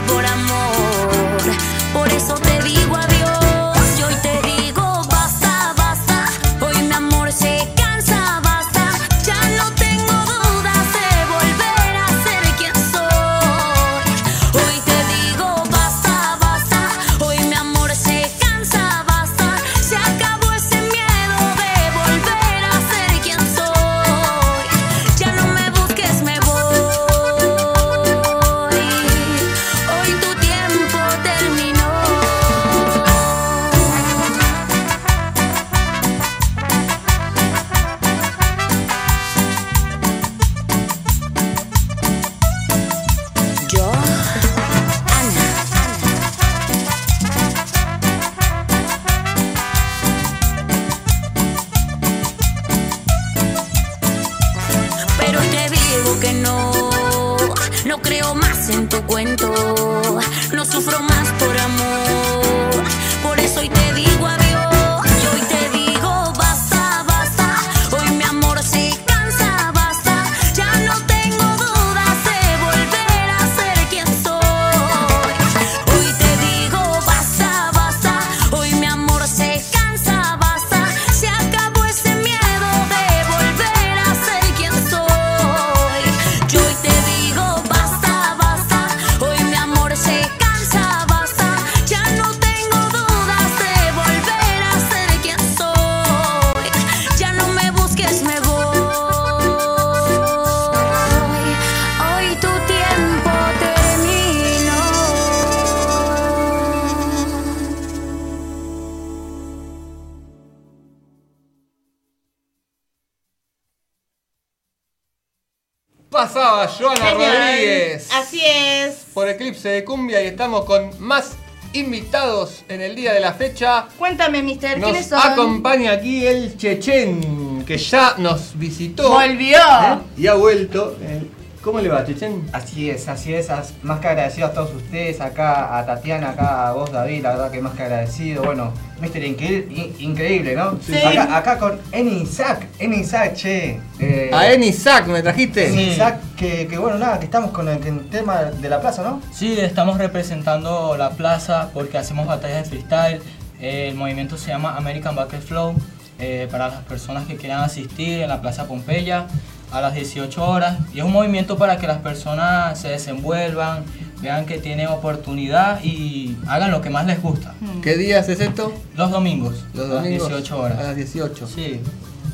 Pasaba 116.20 116.68
Joana 116.68 117.06
Genial. 117.12 117.32
Rodríguez 117.38 118.10
Así 118.14 118.42
es. 118.44 119.06
por 119.14 119.30
Eclipse 119.30 119.70
de 119.70 119.86
Cumbia 119.86 120.22
y 120.22 120.28
estamos 120.28 120.66
con 120.66 120.92
más 121.00 121.38
invitados 121.72 122.66
en 122.68 122.82
el 122.82 122.94
día 122.94 123.14
de 123.14 123.22
la 123.22 123.32
fecha. 123.32 123.88
Cuéntame, 123.98 124.44
mister, 124.44 124.82
¿quiénes 124.82 125.10
Nos 125.10 125.22
son? 125.22 125.32
acompaña 125.32 125.94
aquí 125.94 126.28
el 126.28 126.58
Chechen, 126.58 127.64
que 127.66 127.78
ya 127.78 128.16
nos 128.18 128.58
visitó. 128.60 129.12
Volvió. 129.12 129.56
¿eh? 129.58 129.98
Y 130.18 130.28
ha 130.28 130.34
vuelto. 130.34 130.98
Eh, 131.02 131.24
¿Cómo 131.64 131.82
le 131.82 131.89
va, 131.89 132.05
Chechen? 132.05 132.45
Así 132.53 132.89
es, 132.89 133.10
así 133.10 133.34
es, 133.34 133.49
más 133.84 133.99
que 133.99 134.07
agradecido 134.07 134.47
a 134.47 134.53
todos 134.53 134.74
ustedes, 134.74 135.20
acá 135.20 135.78
a 135.78 135.86
Tatiana, 135.86 136.30
acá 136.30 136.70
a 136.70 136.72
vos 136.72 136.89
David, 136.89 137.22
la 137.24 137.32
verdad 137.32 137.51
que 137.51 137.62
más 137.62 137.74
que 137.74 137.84
agradecido, 137.84 138.43
bueno, 138.43 138.72
Mister 139.01 139.22
increíble, 139.26 139.68
in- 139.76 139.93
increíble 140.12 140.55
¿no? 140.55 140.78
Sí. 140.82 140.95
Acá, 140.95 141.36
acá 141.38 141.57
con 141.60 141.78
Eni 141.91 142.22
Isaac, 142.22 142.66
Eni 142.80 142.97
Isaac, 143.01 143.34
che. 143.34 143.78
eh, 143.99 144.30
A 144.34 144.49
Eni 144.53 144.68
Isaac 144.68 145.07
me 145.07 145.22
trajiste. 145.22 145.68
Eni 145.68 145.89
Isaac, 145.91 146.20
que, 146.38 146.66
que 146.66 146.78
bueno, 146.78 146.97
nada, 146.97 147.20
que 147.20 147.26
estamos 147.26 147.51
con 147.51 147.68
el, 147.68 147.86
el 147.86 148.07
tema 148.10 148.38
de 148.43 148.70
la 148.70 148.80
plaza, 148.80 149.03
¿no? 149.03 149.22
Sí, 149.34 149.57
estamos 149.60 149.97
representando 149.97 150.95
la 150.97 151.10
plaza 151.10 151.72
porque 151.74 151.97
hacemos 151.97 152.26
batallas 152.26 152.64
de 152.64 152.70
freestyle. 152.70 153.22
Eh, 153.60 153.89
el 153.89 153.95
movimiento 153.95 154.38
se 154.38 154.47
llama 154.51 154.78
American 154.78 155.14
Bucket 155.14 155.41
Flow. 155.41 155.76
eh, 156.22 156.47
para 156.51 156.68
las 156.68 156.82
personas 156.84 157.26
que 157.28 157.38
quieran 157.38 157.62
asistir 157.64 158.22
en 158.24 158.28
la 158.30 158.41
Plaza 158.41 158.66
Pompeya 158.68 159.28
a 159.72 159.82
las 159.82 159.94
18 159.94 160.44
horas. 160.50 160.78
Y 160.94 161.00
es 161.00 161.06
un 161.06 161.12
movimiento 161.12 161.58
para 161.58 161.78
que 161.78 161.88
las 161.88 162.00
personas 162.00 162.80
se 162.80 162.90
desenvuelvan, 162.90 163.84
vean 164.22 164.46
que 164.46 164.58
tienen 164.58 164.88
oportunidad 164.88 165.84
y 165.84 166.38
hagan 166.48 166.72
lo 166.72 166.82
que 166.82 166.90
más 166.90 167.06
les 167.06 167.22
gusta. 167.22 167.54
¿Qué 167.82 167.98
días 167.98 168.28
es 168.30 168.40
esto? 168.40 168.74
Los 168.96 169.12
domingos, 169.12 169.64
Los 169.74 169.86
a 169.90 169.94
las 169.96 170.04
domingos. 170.04 170.30
18 170.30 170.60
horas. 170.60 170.80
A 170.80 170.84
las 170.84 170.96
18. 170.96 171.48
Sí. 171.48 171.82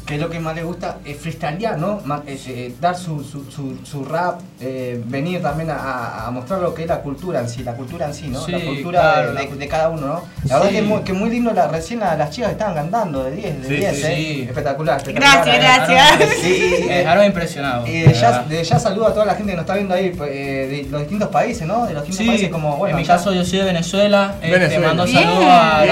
Que 0.06 0.16
es 0.16 0.22
lo 0.22 0.30
que 0.30 0.40
más 0.40 0.56
le 0.56 0.62
gusta, 0.62 0.98
es 1.04 1.18
freestylear, 1.18 1.80
¿no? 1.80 2.00
Eh, 2.28 2.40
eh, 2.48 2.76
dar 2.80 2.96
su, 2.96 3.24
su, 3.24 3.50
su, 3.50 3.80
su 3.84 4.06
rap, 4.06 4.40
eh, 4.62 5.02
venir 5.04 5.42
también 5.42 5.72
a- 5.72 6.30
mostrar 6.32 6.60
lo 6.60 6.76
que 6.76 6.84
es 6.84 6.88
la 6.88 7.00
cultura 7.02 7.40
en 7.40 7.50
sí, 7.50 7.64
la 7.64 7.74
cultura 7.74 8.06
en 8.06 8.14
sí, 8.14 8.28
¿no? 8.28 8.40
Sí, 8.46 8.52
la 8.52 8.60
cultura 8.60 9.02
claro, 9.02 9.28
de, 9.30 9.34
la- 9.34 9.42
de- 9.50 9.56
de 9.56 9.68
cada 9.68 9.90
uno, 9.90 10.06
¿no? 10.06 10.22
La 10.48 10.56
verdad 10.58 10.70
Sí. 10.70 10.76
que 10.76 10.82
es 10.82 10.88
muy, 10.88 11.00
que 11.02 11.14
muy 11.14 11.30
lindo, 11.32 11.52
la, 11.54 11.70
recién 11.70 12.02
la- 12.02 12.16
las 12.16 12.30
chicas 12.30 12.52
estaban 12.52 12.76
cantando 12.76 13.24
de 13.24 13.32
10, 13.32 13.62
de 13.64 13.68
Sí, 13.68 13.76
10, 13.78 13.96
sí, 13.96 14.04
¿eh? 14.06 14.16
sí. 14.16 14.42
Espectacular, 14.48 14.98
espectacular. 14.98 15.44
Gracias, 15.44 15.88
gracias. 15.88 16.30
Sí, 16.40 16.76
Me 16.88 16.98
dejaron 17.00 17.26
impresionado. 17.26 17.88
Y 17.88 18.04
ya, 18.04 18.12
verdad. 18.12 18.46
de 18.46 18.64
ya 18.64 18.78
saludo 18.80 19.08
a 19.08 19.14
toda 19.14 19.26
la 19.26 19.34
gente 19.34 19.54
que 19.54 19.56
nos 19.58 19.64
está 19.64 19.74
viendo 19.74 19.96
ahí 19.96 20.12
pues, 20.12 20.30
eh, 20.32 20.68
de 20.84 20.88
los 20.92 21.02
distintos 21.02 21.30
países, 21.30 21.68
¿no? 21.68 21.88
De 21.88 21.94
los 21.96 22.04
distintos 22.04 22.18
Sí, 22.26 22.28
países 22.28 22.50
como, 22.50 22.78
bueno, 22.78 22.96
en 22.96 23.02
mi 23.02 23.08
ya- 23.08 23.16
caso 23.16 23.34
yo 23.34 23.44
soy 23.44 23.58
de 23.58 23.66
Venezuela, 23.66 24.36
eh, 24.44 24.52
Venezuela. 24.52 24.82
te 24.82 24.88
mando 24.88 25.08
saludos 25.08 25.46
a. 25.48 25.84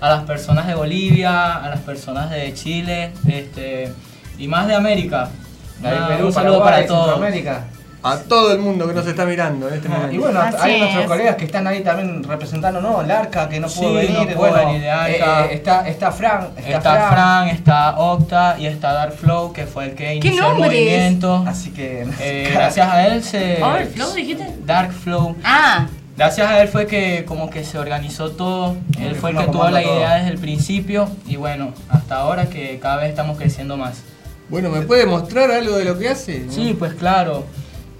a 0.00 0.08
las 0.08 0.24
personas 0.24 0.66
de 0.66 0.74
Bolivia, 0.74 1.56
a 1.56 1.68
las 1.68 1.80
personas 1.80 2.30
de 2.30 2.52
Chile, 2.54 3.12
este, 3.28 3.92
y 4.38 4.48
más 4.48 4.66
de 4.66 4.74
América. 4.74 5.28
Nada, 5.82 6.08
Perú, 6.08 6.26
un 6.26 6.32
saludo 6.32 6.58
Paraguay, 6.62 6.86
para 6.86 6.86
todos. 6.86 7.20
A 8.02 8.16
todo 8.16 8.52
el 8.54 8.60
mundo 8.60 8.88
que 8.88 8.94
nos 8.94 9.06
está 9.06 9.26
mirando 9.26 9.68
en 9.68 9.74
este 9.74 9.88
momento. 9.90 10.14
Y 10.14 10.18
bueno, 10.18 10.40
Así 10.40 10.56
hay 10.58 10.78
nuestros 10.78 11.02
es. 11.04 11.08
colegas 11.10 11.36
que 11.36 11.44
están 11.44 11.66
ahí 11.66 11.82
también 11.82 12.24
representando, 12.24 12.80
¿no? 12.80 13.02
El 13.02 13.10
Arca, 13.10 13.46
que 13.46 13.60
no 13.60 13.68
pudo 13.68 13.90
Sí, 14.00 14.06
venir. 14.06 14.30
no 14.30 14.36
bueno, 14.36 14.56
venir 14.56 14.80
de 14.80 14.90
Arca. 14.90 15.44
eh, 15.44 15.48
eh, 15.50 15.54
está, 15.54 15.86
está 15.86 16.10
Fran. 16.10 16.48
Está, 16.56 16.78
Está 16.78 17.08
Fran, 17.10 17.48
está 17.48 17.98
Octa 17.98 18.56
y 18.58 18.64
está 18.66 18.94
Dark 18.94 19.12
Flow, 19.12 19.52
que 19.52 19.66
fue 19.66 19.84
el 19.84 19.94
que 19.94 20.14
inició 20.14 20.50
el 20.52 20.56
movimiento. 20.56 21.44
Así 21.46 21.72
que. 21.72 22.06
Eh, 22.20 22.50
gracias 22.54 22.88
a 22.90 23.06
él 23.06 23.22
se... 23.22 23.62
Oh, 23.62 23.76
¿el 23.76 23.86
Flow 23.88 24.14
dijiste? 24.14 24.46
Dark 24.64 24.92
Flow. 24.92 25.36
Ah, 25.44 25.86
Gracias 26.20 26.50
a 26.50 26.60
él 26.60 26.68
fue 26.68 26.86
que 26.86 27.24
como 27.24 27.48
que 27.48 27.64
se 27.64 27.78
organizó 27.78 28.32
todo, 28.32 28.76
él 29.00 29.14
fue 29.14 29.30
el 29.30 29.38
que 29.38 29.44
tuvo 29.46 29.70
la 29.70 29.82
idea 29.82 30.16
desde 30.16 30.28
el 30.28 30.38
principio 30.38 31.08
y 31.26 31.36
bueno, 31.36 31.72
hasta 31.88 32.16
ahora 32.16 32.50
que 32.50 32.78
cada 32.78 32.98
vez 32.98 33.08
estamos 33.08 33.38
creciendo 33.38 33.78
más. 33.78 34.02
Bueno, 34.50 34.68
¿me 34.68 34.82
puede 34.82 35.06
mostrar 35.06 35.50
algo 35.50 35.78
de 35.78 35.86
lo 35.86 35.98
que 35.98 36.10
hace? 36.10 36.44
Sí, 36.50 36.76
pues 36.78 36.92
claro. 36.92 37.46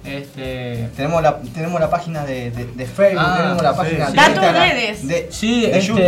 Este, 0.05 0.89
Tenemos 0.95 1.23
la, 1.23 1.37
tenemos 1.53 1.79
la 1.81 1.89
página 1.89 2.23
de, 2.23 2.51
de, 2.51 2.67
de 2.67 2.85
Facebook, 2.85 3.23
Ah, 3.25 3.37
tenemos 3.37 3.63
la 3.63 3.71
sí, 3.71 3.77
página 3.77 4.05
sí. 4.05 4.11
de 4.13 4.21
Instagram, 4.21 4.55
redes. 4.55 5.07
De, 5.07 5.27
sí, 5.31 5.61
de 5.61 5.67
este, 5.79 5.81
YouTube. 5.87 6.01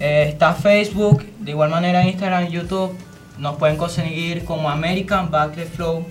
eh, 0.00 0.24
está 0.28 0.52
Facebook, 0.52 1.24
de 1.38 1.50
igual 1.50 1.70
manera 1.70 2.04
Instagram, 2.04 2.48
YouTube. 2.48 2.94
Nos 3.38 3.56
pueden 3.56 3.78
conseguir 3.78 4.44
como 4.44 4.68
American 4.68 5.30
Flow. 5.74 6.04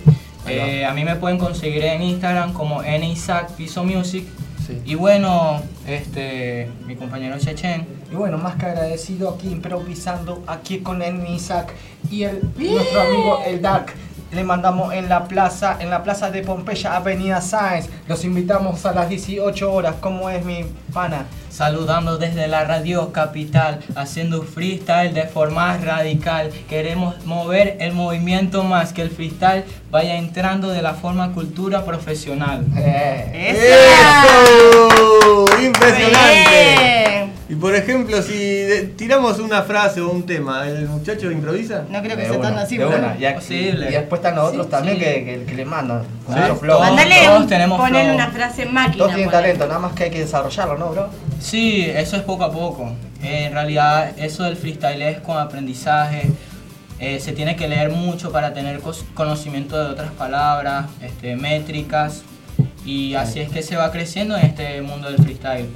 Va. 0.44 0.50
Eh, 0.50 0.84
a 0.84 0.92
mí 0.94 1.04
me 1.04 1.14
pueden 1.14 1.38
conseguir 1.38 1.84
en 1.84 2.02
Instagram 2.02 2.52
como 2.54 2.82
Nisaac 2.82 3.52
Piso 3.52 3.84
Music. 3.84 4.26
Sí. 4.70 4.82
Y 4.84 4.94
bueno, 4.94 5.60
este, 5.86 6.70
mi 6.86 6.94
compañero 6.96 7.38
Chechen. 7.38 7.86
Y 8.10 8.14
bueno, 8.14 8.38
más 8.38 8.56
que 8.56 8.66
agradecido 8.66 9.30
aquí 9.30 9.48
improvisando 9.48 10.42
aquí 10.46 10.80
con 10.80 11.02
el 11.02 11.26
Isaac 11.28 11.74
y 12.10 12.22
el, 12.24 12.40
nuestro 12.56 13.00
amigo 13.00 13.40
el 13.46 13.60
Dark. 13.60 13.92
Le 14.32 14.44
mandamos 14.44 14.94
en 14.94 15.08
la 15.08 15.24
plaza, 15.24 15.76
en 15.80 15.90
la 15.90 16.04
plaza 16.04 16.30
de 16.30 16.42
Pompeya, 16.42 16.94
Avenida 16.94 17.40
Sáenz. 17.40 17.88
Los 18.06 18.24
invitamos 18.24 18.86
a 18.86 18.92
las 18.92 19.08
18 19.08 19.72
horas. 19.72 19.96
¿Cómo 20.00 20.30
es 20.30 20.44
mi 20.44 20.64
pana? 20.92 21.26
Saludando 21.50 22.16
desde 22.16 22.46
la 22.46 22.64
radio 22.64 23.12
capital, 23.12 23.80
haciendo 23.96 24.42
freestyle 24.42 25.12
de 25.12 25.24
forma 25.24 25.76
radical. 25.78 26.52
Queremos 26.68 27.26
mover 27.26 27.76
el 27.80 27.92
movimiento 27.92 28.62
más 28.62 28.92
que 28.92 29.02
el 29.02 29.10
freestyle 29.10 29.64
vaya 29.90 30.16
entrando 30.16 30.70
de 30.70 30.82
la 30.82 30.94
forma 30.94 31.32
cultura 31.32 31.84
profesional. 31.84 32.64
Eh. 32.76 33.56
¡Eso! 33.56 35.44
¡Impresionante! 35.60 36.50
Bien. 36.50 37.29
Y 37.50 37.56
por 37.56 37.74
ejemplo, 37.74 38.22
si 38.22 38.32
de- 38.38 38.82
tiramos 38.96 39.40
una 39.40 39.62
frase 39.62 40.00
o 40.00 40.08
un 40.10 40.24
tema, 40.24 40.68
¿el 40.68 40.86
muchacho 40.88 41.32
improvisa? 41.32 41.82
No 41.90 42.00
creo 42.00 42.16
que 42.16 42.22
De 42.22 42.28
sea 42.28 42.40
tan 42.40 42.56
así, 42.56 42.78
una. 42.78 43.16
Y, 43.18 43.24
y 43.54 43.72
después 43.92 44.20
están 44.20 44.36
los 44.36 44.48
otros 44.50 44.66
Sí, 44.66 44.70
también 44.70 44.96
sí. 44.98 45.02
que, 45.04 45.24
que, 45.24 45.44
que 45.46 45.54
le 45.54 45.64
mandan. 45.64 46.02
Con 46.24 46.36
Sí. 46.36 46.40
flow. 46.60 46.78
Mandale 46.78 47.14
todos 47.24 47.40
un, 47.40 47.48
tenemos 47.48 47.88
flow. 47.88 48.14
una 48.14 48.28
frase 48.30 48.62
en 48.62 48.72
máquina. 48.72 48.98
Todos 48.98 49.14
tienen 49.14 49.30
talento, 49.32 49.66
nada 49.66 49.80
más 49.80 49.92
que 49.94 50.04
hay 50.04 50.10
que 50.10 50.20
desarrollarlo, 50.20 50.78
¿no, 50.78 50.90
bro? 50.90 51.08
Sí, 51.40 51.86
eso 51.92 52.16
es 52.16 52.22
poco 52.22 52.44
a 52.44 52.52
poco. 52.52 52.92
Eh, 53.22 53.46
en 53.46 53.52
realidad, 53.52 54.12
eso 54.16 54.44
del 54.44 54.56
freestyle 54.56 55.02
es 55.02 55.18
con 55.18 55.36
aprendizaje. 55.36 56.30
Eh, 57.00 57.18
se 57.18 57.32
tiene 57.32 57.56
que 57.56 57.66
leer 57.66 57.90
mucho 57.90 58.30
para 58.30 58.54
tener 58.54 58.80
conocimiento 59.14 59.76
de 59.76 59.90
otras 59.90 60.12
palabras, 60.12 60.86
este, 61.02 61.34
métricas. 61.34 62.22
Y 62.84 63.14
así 63.14 63.40
es 63.40 63.50
que 63.50 63.62
se 63.62 63.74
va 63.76 63.90
creciendo 63.90 64.36
en 64.36 64.46
este 64.46 64.80
mundo 64.82 65.10
del 65.10 65.20
freestyle. 65.20 65.66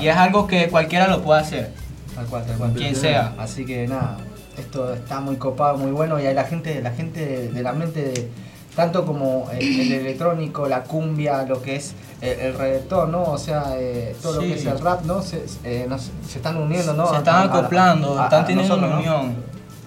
Y 0.00 0.08
es 0.08 0.16
algo 0.16 0.46
que 0.46 0.68
cualquiera 0.68 1.06
lo 1.08 1.22
puede 1.22 1.40
hacer. 1.40 1.70
Tal 2.14 2.26
cual, 2.26 2.44
tal 2.46 2.56
cual. 2.56 2.72
Quien 2.72 2.94
sea. 2.96 3.34
Así 3.38 3.64
que 3.64 3.86
nada, 3.88 4.16
esto 4.58 4.92
está 4.94 5.20
muy 5.20 5.36
copado, 5.36 5.76
muy 5.78 5.90
bueno 5.92 6.20
y 6.20 6.26
hay 6.26 6.34
la 6.34 6.44
gente, 6.44 6.80
la 6.82 6.90
gente 6.92 7.48
de 7.50 7.62
la 7.62 7.72
mente 7.72 8.02
de 8.02 8.30
tanto 8.76 9.04
como 9.04 9.48
el, 9.52 9.58
el 9.80 9.92
electrónico, 10.00 10.66
la 10.68 10.82
cumbia, 10.84 11.42
lo 11.44 11.60
que 11.62 11.76
es 11.76 11.94
el, 12.20 12.38
el 12.40 12.54
reggaetón, 12.58 13.12
¿no? 13.12 13.22
O 13.24 13.38
sea, 13.38 13.74
eh, 13.76 14.16
todo 14.22 14.34
lo 14.34 14.40
que 14.40 14.54
es 14.54 14.64
el 14.66 14.78
rap, 14.80 15.04
¿no? 15.04 15.20
Se, 15.22 15.44
eh, 15.64 15.86
nos- 15.88 16.10
se 16.28 16.38
están 16.38 16.56
uniendo, 16.56 16.94
¿no? 16.94 17.10
Se 17.10 17.16
están 17.18 17.34
a- 17.36 17.42
acoplando, 17.44 18.18
a- 18.18 18.24
están 18.24 18.46
teniendo 18.46 18.76
una 18.76 18.96
unión. 18.98 19.36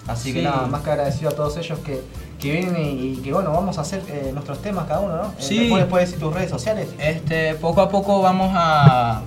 Así 0.07 0.33
que 0.33 0.43
nada, 0.43 0.67
más 0.67 0.81
que 0.83 0.91
agradecido 0.91 1.31
a 1.31 1.33
todos 1.33 1.57
ellos 1.57 1.79
que, 1.79 1.99
que 2.39 2.51
vienen 2.51 2.75
y, 2.79 3.13
y 3.13 3.15
que 3.23 3.33
bueno, 3.33 3.51
vamos 3.51 3.79
a 3.79 3.81
hacer 3.81 4.03
eh, 4.07 4.29
nuestros 4.33 4.61
temas 4.61 4.85
cada 4.87 4.99
uno, 4.99 5.15
¿no? 5.15 5.23
Eh, 5.29 5.35
Sí. 5.39 5.59
Después 5.61 5.85
puedes 5.85 6.09
decir 6.09 6.23
tus 6.23 6.31
redes 6.33 6.51
sociales. 6.51 6.89
Este, 6.99 7.55
poco 7.55 7.81
a 7.81 7.89
poco 7.89 8.21
vamos 8.21 8.51
a, 8.53 9.21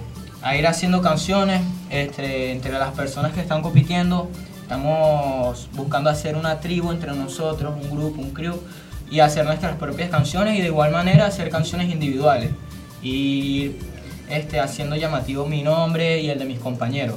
a 0.48 0.56
ir 0.56 0.66
haciendo 0.66 1.02
canciones 1.02 1.60
este, 1.90 2.52
entre 2.52 2.72
las 2.72 2.92
personas 2.92 3.32
que 3.32 3.40
están 3.40 3.60
compitiendo. 3.60 4.30
Estamos 4.62 5.68
buscando 5.74 6.08
hacer 6.08 6.36
una 6.36 6.58
tribu 6.60 6.90
entre 6.90 7.12
nosotros, 7.12 7.74
un 7.78 7.90
grupo, 7.90 8.22
un 8.22 8.30
crew, 8.30 8.58
y 9.10 9.20
hacer 9.20 9.44
nuestras 9.44 9.76
propias 9.76 10.08
canciones 10.08 10.58
y 10.58 10.62
de 10.62 10.68
igual 10.68 10.90
manera 10.90 11.26
hacer 11.26 11.50
canciones 11.50 11.90
individuales. 11.90 12.50
Y 13.02 13.08
ir 13.10 13.78
este, 14.30 14.58
haciendo 14.58 14.96
llamativo 14.96 15.44
mi 15.44 15.62
nombre 15.62 16.20
y 16.20 16.30
el 16.30 16.38
de 16.38 16.46
mis 16.46 16.58
compañeros. 16.58 17.16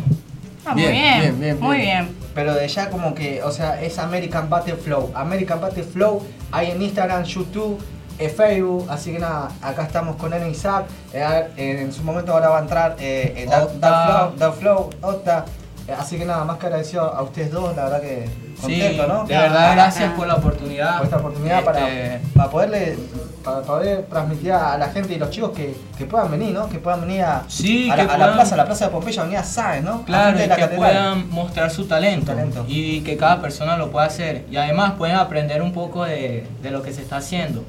Ah, 0.65 0.73
muy 0.75 0.87
bien, 0.87 1.57
muy 1.59 1.77
bien. 1.77 2.09
Pero 2.35 2.53
de 2.53 2.67
ya 2.67 2.89
como 2.89 3.15
que, 3.15 3.41
o 3.43 3.51
sea, 3.51 3.81
es 3.81 3.97
American 3.97 4.49
Battle 4.49 4.75
Flow. 4.75 5.09
American 5.15 5.61
Battle 5.61 5.83
Flow 5.83 6.21
hay 6.51 6.71
en 6.71 6.81
Instagram, 6.81 7.23
YouTube, 7.23 7.79
Facebook. 8.17 8.87
Así 8.89 9.11
que 9.11 9.19
nada, 9.19 9.49
acá 9.61 9.83
estamos 9.83 10.15
con 10.15 10.33
Eren 10.33 10.51
Isaac. 10.51 10.85
Eh, 11.13 11.47
en 11.57 11.91
su 11.93 12.03
momento 12.03 12.33
ahora 12.33 12.49
va 12.49 12.57
a 12.59 12.61
entrar 12.61 12.95
eh, 12.99 13.33
eh, 13.37 13.49
Dark, 13.79 14.53
Flow, 14.59 14.89
Octa. 15.01 15.45
Eh, 15.87 15.95
así 15.97 16.17
que 16.17 16.25
nada, 16.25 16.43
más 16.45 16.57
que 16.57 16.67
agradecido 16.67 17.03
a 17.03 17.21
ustedes 17.23 17.51
dos, 17.51 17.75
la 17.75 17.85
verdad 17.85 18.01
que 18.01 18.29
contento, 18.61 19.03
sí, 19.03 19.09
¿no? 19.09 19.25
De 19.25 19.35
verdad, 19.35 19.73
gracias 19.73 20.13
por 20.13 20.27
la 20.27 20.35
oportunidad. 20.35 20.97
Por 20.97 21.05
esta 21.05 21.17
oportunidad 21.17 21.63
para, 21.63 21.89
Este, 21.89 22.27
para 22.35 22.49
poderle 22.49 22.97
para 23.43 23.61
poder 23.61 24.03
transmitir 24.05 24.51
a 24.53 24.77
la 24.77 24.89
gente 24.89 25.15
y 25.15 25.17
los 25.17 25.31
chicos 25.31 25.49
que, 25.49 25.75
que 25.97 26.05
puedan 26.05 26.29
venir, 26.29 26.53
¿no? 26.53 26.69
Que 26.69 26.77
puedan 26.77 27.01
venir 27.01 27.23
a, 27.23 27.41
Sí, 27.47 27.89
a, 27.89 27.95
la, 27.95 28.03
a 28.03 28.33
plaza, 28.35 28.53
a 28.53 28.57
la 28.59 28.65
plaza 28.65 28.85
de 28.85 28.91
Pompeya, 28.91 29.23
Avenida 29.23 29.43
Sáenz, 29.43 29.83
¿no? 29.83 30.03
Claro, 30.05 30.37
y 30.37 30.41
que 30.43 30.47
catedral. 30.47 30.75
puedan 30.77 31.29
mostrar 31.31 31.71
su 31.71 31.85
talento, 31.87 32.27
Talento. 32.33 32.65
y 32.67 33.01
que 33.01 33.17
cada 33.17 33.41
persona 33.41 33.77
lo 33.77 33.89
pueda 33.89 34.05
hacer. 34.05 34.45
Y 34.51 34.57
además 34.57 34.93
pueden 34.95 35.15
aprender 35.15 35.63
un 35.63 35.73
poco 35.73 36.03
de, 36.05 36.45
de 36.61 36.69
lo 36.69 36.83
que 36.83 36.93
se 36.93 37.01
está 37.01 37.17
haciendo. 37.17 37.63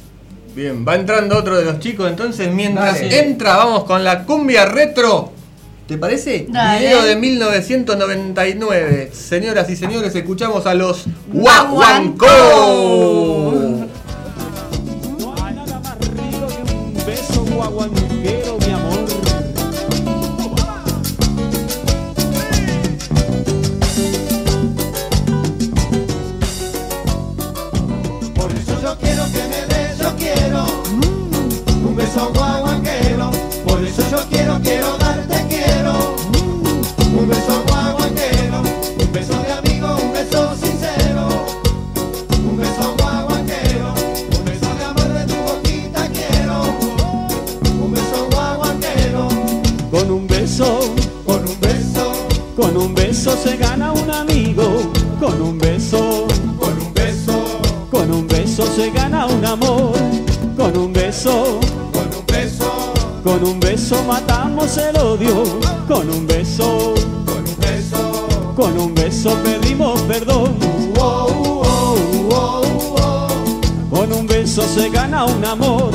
Bien, 0.55 0.85
va 0.87 0.97
entrando 0.97 1.39
otro 1.39 1.57
de 1.57 1.65
los 1.65 1.79
chicos, 1.79 2.11
entonces 2.11 2.53
mientras 2.53 3.01
Dale. 3.01 3.21
entra 3.21 3.57
vamos 3.57 3.85
con 3.85 4.05
la 4.05 4.25
cumbia 4.25 4.67
retro. 4.67 5.33
¿Te 5.89 5.97
parece? 5.97 6.47
Dale. 6.49 6.87
Video 6.87 7.03
de 7.05 7.17
1999. 7.17 9.11
Señoras 9.13 9.71
y 9.71 9.77
señores, 9.77 10.15
escuchamos 10.15 10.67
a 10.67 10.75
los 10.75 11.05
Guaguancó. 11.33 12.27
Beso 53.25 53.37
se 53.37 53.57
gana 53.57 53.93
un 53.93 54.11
amigo. 54.11 54.93
Con 55.21 55.41
un 55.41 55.57
beso, 55.57 56.27
con 56.59 56.73
un 56.73 56.93
beso, 56.93 57.45
con 57.89 58.11
un 58.11 58.27
beso 58.27 58.67
se 58.67 58.91
gana 58.91 59.27
un 59.27 59.45
amor. 59.45 59.93
Con 60.57 60.77
un 60.77 60.93
beso, 60.93 61.61
con 61.93 62.09
un 62.19 62.27
beso, 62.27 62.93
con 63.23 63.45
un 63.45 63.61
beso 63.61 64.03
matamos 64.09 64.77
el 64.77 64.97
odio. 64.97 65.45
Con 65.87 66.11
un 66.11 66.27
beso, 66.27 66.95
con 67.25 67.39
un 67.39 67.57
beso. 67.61 68.27
con 68.57 68.77
un 68.77 68.93
beso 68.93 69.37
pedimos 69.45 70.01
perdón. 70.03 70.57
Oh, 70.99 71.63
oh, 71.65 72.61
oh. 72.99 73.89
Con 73.91 74.13
un 74.13 74.27
beso 74.27 74.63
se 74.63 74.91
gana 74.91 75.27
un 75.27 75.45
amor. 75.45 75.93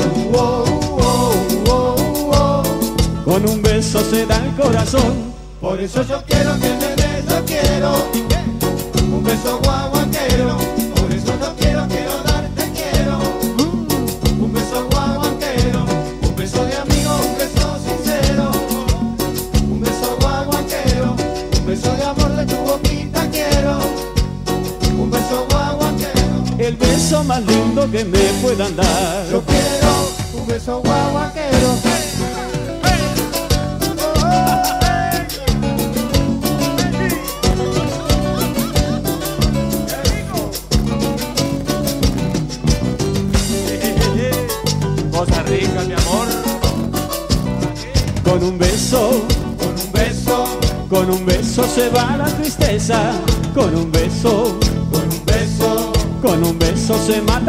Con 3.24 3.46
un 3.46 3.60
beso 3.60 4.00
se 4.10 4.24
da 4.24 4.42
el 4.42 4.54
corazón. 4.54 5.34
Por 5.60 5.78
eso 5.78 6.02
yo 6.04 6.22
quiero 6.26 6.54
que 6.54 6.68
me 6.68 7.07
quiero 7.60 8.37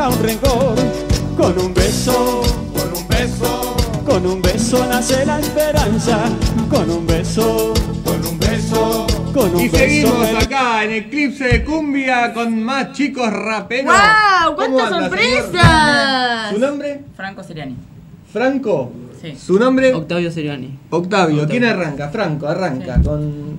un 0.10 0.24
rencor. 0.24 0.76
Con 1.38 1.58
un 1.58 1.74
beso, 1.74 2.42
con 2.74 2.94
un 2.94 3.08
beso, 3.08 3.76
con 4.06 4.26
un 4.26 4.42
beso 4.42 4.86
nace 4.88 5.26
la 5.26 5.40
esperanza. 5.40 6.20
Con 6.70 6.90
un 6.90 7.08
beso, 7.08 7.74
con 8.04 8.26
un 8.26 8.40
beso. 8.40 9.08
con 9.34 9.56
un 9.56 9.62
Y 9.62 9.70
beso. 9.70 9.78
seguimos 9.78 10.44
acá 10.44 10.84
en 10.84 10.92
Eclipse 10.92 11.46
de 11.46 11.64
Cumbia 11.64 12.34
con 12.34 12.62
más 12.64 12.92
chicos 12.94 13.32
raperos. 13.32 13.86
¡Wow! 13.94 14.56
¿Cómo 14.56 14.78
¡Cuántas 14.78 14.92
anda, 14.92 15.10
señor? 15.18 15.42
sorpresas! 15.42 16.50
¿Su 16.54 16.60
nombre? 16.60 17.02
Franco 17.16 17.44
Seriani. 17.44 17.76
Franco. 18.34 18.92
Sí. 19.22 19.36
¿Su 19.36 19.60
nombre? 19.60 19.94
Octavio 19.94 20.32
Seriani. 20.32 20.78
Octavio. 20.90 21.48
¿Quién 21.48 21.64
arranca? 21.66 22.10
Franco, 22.10 22.48
arranca 22.48 23.02
con. 23.02 23.58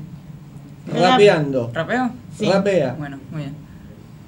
Rapeando. 0.92 1.70
¿Rapeo? 1.72 2.10
Rapea. 2.40 2.94
Bueno, 2.98 3.18
muy 3.30 3.42
bien. 3.42 3.54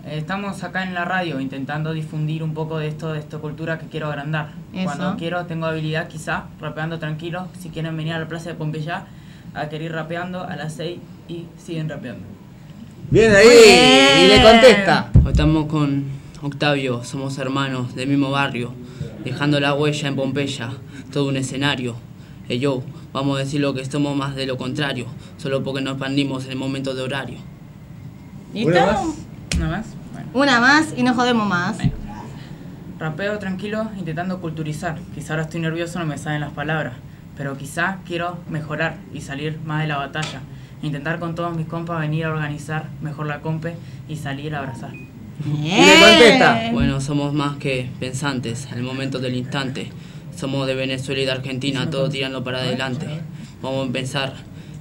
Estamos 0.05 0.65
acá 0.65 0.83
en 0.83 0.95
la 0.95 1.05
radio 1.05 1.39
intentando 1.39 1.93
difundir 1.93 2.43
un 2.43 2.55
poco 2.55 2.79
de 2.79 2.89
esto, 2.89 3.13
de 3.13 3.21
esta 3.21 3.39
cultura 3.39 3.79
que 3.79 3.87
quiero 3.87 4.09
agrandar. 4.09 4.51
Eso. 4.75 4.85
Cuando 4.85 5.17
quiero, 5.17 5.47
tengo 5.47 5.67
habilidad 5.67 6.09
quizá, 6.09 6.47
rapeando 6.61 6.99
tranquilo. 6.99 7.47
Si 7.59 7.69
quieren 7.69 7.97
venir 7.97 8.15
a 8.15 8.19
la 8.19 8.27
plaza 8.27 8.51
de 8.51 8.57
Pompeya 8.57 9.07
a 9.55 9.69
querer 9.69 9.87
ir 9.87 9.93
rapeando 9.93 10.43
a 10.43 10.57
las 10.57 10.75
6 10.75 10.99
y 11.29 11.45
siguen 11.57 11.89
rapeando. 11.89 12.25
Bien 13.11 13.33
ahí. 13.33 14.25
Y 14.25 14.29
le 14.29 14.43
contesta. 14.43 15.11
Estamos 15.29 15.67
con 15.67 16.05
Octavio, 16.43 17.05
somos 17.05 17.39
hermanos 17.39 17.95
del 17.95 18.09
mismo 18.09 18.33
barrio, 18.33 18.75
dejando 19.25 19.61
la 19.61 19.75
huella 19.75 20.09
en 20.09 20.17
Pompeya, 20.17 20.71
todo 21.13 21.29
un 21.29 21.37
escenario. 21.37 21.95
Eh, 22.49 22.59
yo, 22.59 22.83
vamos 23.13 23.37
a 23.37 23.45
decir 23.45 23.61
lo 23.61 23.73
que 23.73 23.85
somos 23.85 24.17
más 24.17 24.35
de 24.35 24.47
lo 24.47 24.57
contrario, 24.57 25.07
solo 25.37 25.63
porque 25.63 25.81
nos 25.81 25.93
expandimos 25.93 26.47
en 26.47 26.51
el 26.51 26.57
momento 26.57 26.93
de 26.93 27.03
horario. 27.03 27.39
¿Una 28.53 28.87
más? 28.87 29.32
¿Una 29.63 29.77
más? 29.77 29.87
Bueno. 30.13 30.29
Una 30.35 30.61
más 30.61 30.95
y 30.97 31.05
no 31.05 31.15
jodemos 31.15 31.47
más. 31.47 31.79
Rapeo 32.99 33.39
tranquilo, 33.39 33.89
intentando 33.97 34.41
culturizar. 34.41 34.99
Quizá 35.15 35.35
ahora 35.35 35.45
estoy 35.45 35.61
nervioso, 35.61 36.01
no 36.01 36.07
me 36.07 36.19
salen 36.19 36.41
las 36.41 36.51
palabras. 36.51 36.95
Pero 37.37 37.57
quizá 37.57 37.99
quiero 38.05 38.39
mejorar 38.51 38.97
y 39.15 39.21
salir 39.21 39.61
más 39.65 39.83
de 39.83 39.87
la 39.87 39.99
batalla. 39.99 40.41
Intentar 40.83 41.21
con 41.21 41.37
todos 41.37 41.57
mis 41.57 41.69
compas 41.69 42.01
venir 42.01 42.25
a 42.25 42.31
organizar 42.31 42.87
mejor 43.03 43.27
la 43.27 43.41
compe 43.41 43.77
y 44.09 44.17
salir 44.17 44.57
a 44.57 44.59
abrazar. 44.59 44.91
Bueno, 46.73 47.01
somos 47.01 47.33
más 47.33 47.57
que 47.59 47.89
pensantes, 48.01 48.67
al 48.73 48.83
momento 48.83 49.21
del 49.21 49.37
instante. 49.37 49.93
Somos 50.37 50.67
de 50.67 50.75
Venezuela 50.75 51.23
y 51.23 51.25
de 51.25 51.31
Argentina, 51.31 51.89
todo 51.89 52.09
tirando 52.09 52.43
para 52.43 52.59
adelante. 52.59 53.07
Vamos 53.63 53.89
a 53.89 53.93
pensar 53.93 54.33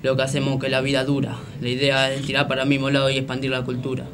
lo 0.01 0.15
que 0.15 0.23
hacemos 0.23 0.59
que 0.59 0.69
la 0.69 0.81
vida 0.81 1.03
dura. 1.05 1.35
La 1.61 1.69
idea 1.69 2.11
es 2.11 2.25
tirar 2.25 2.47
para 2.47 2.63
el 2.63 2.69
mismo 2.69 2.89
lado 2.89 3.11
y 3.11 3.17
expandir 3.17 3.51
la 3.51 3.61
cultura. 3.61 4.05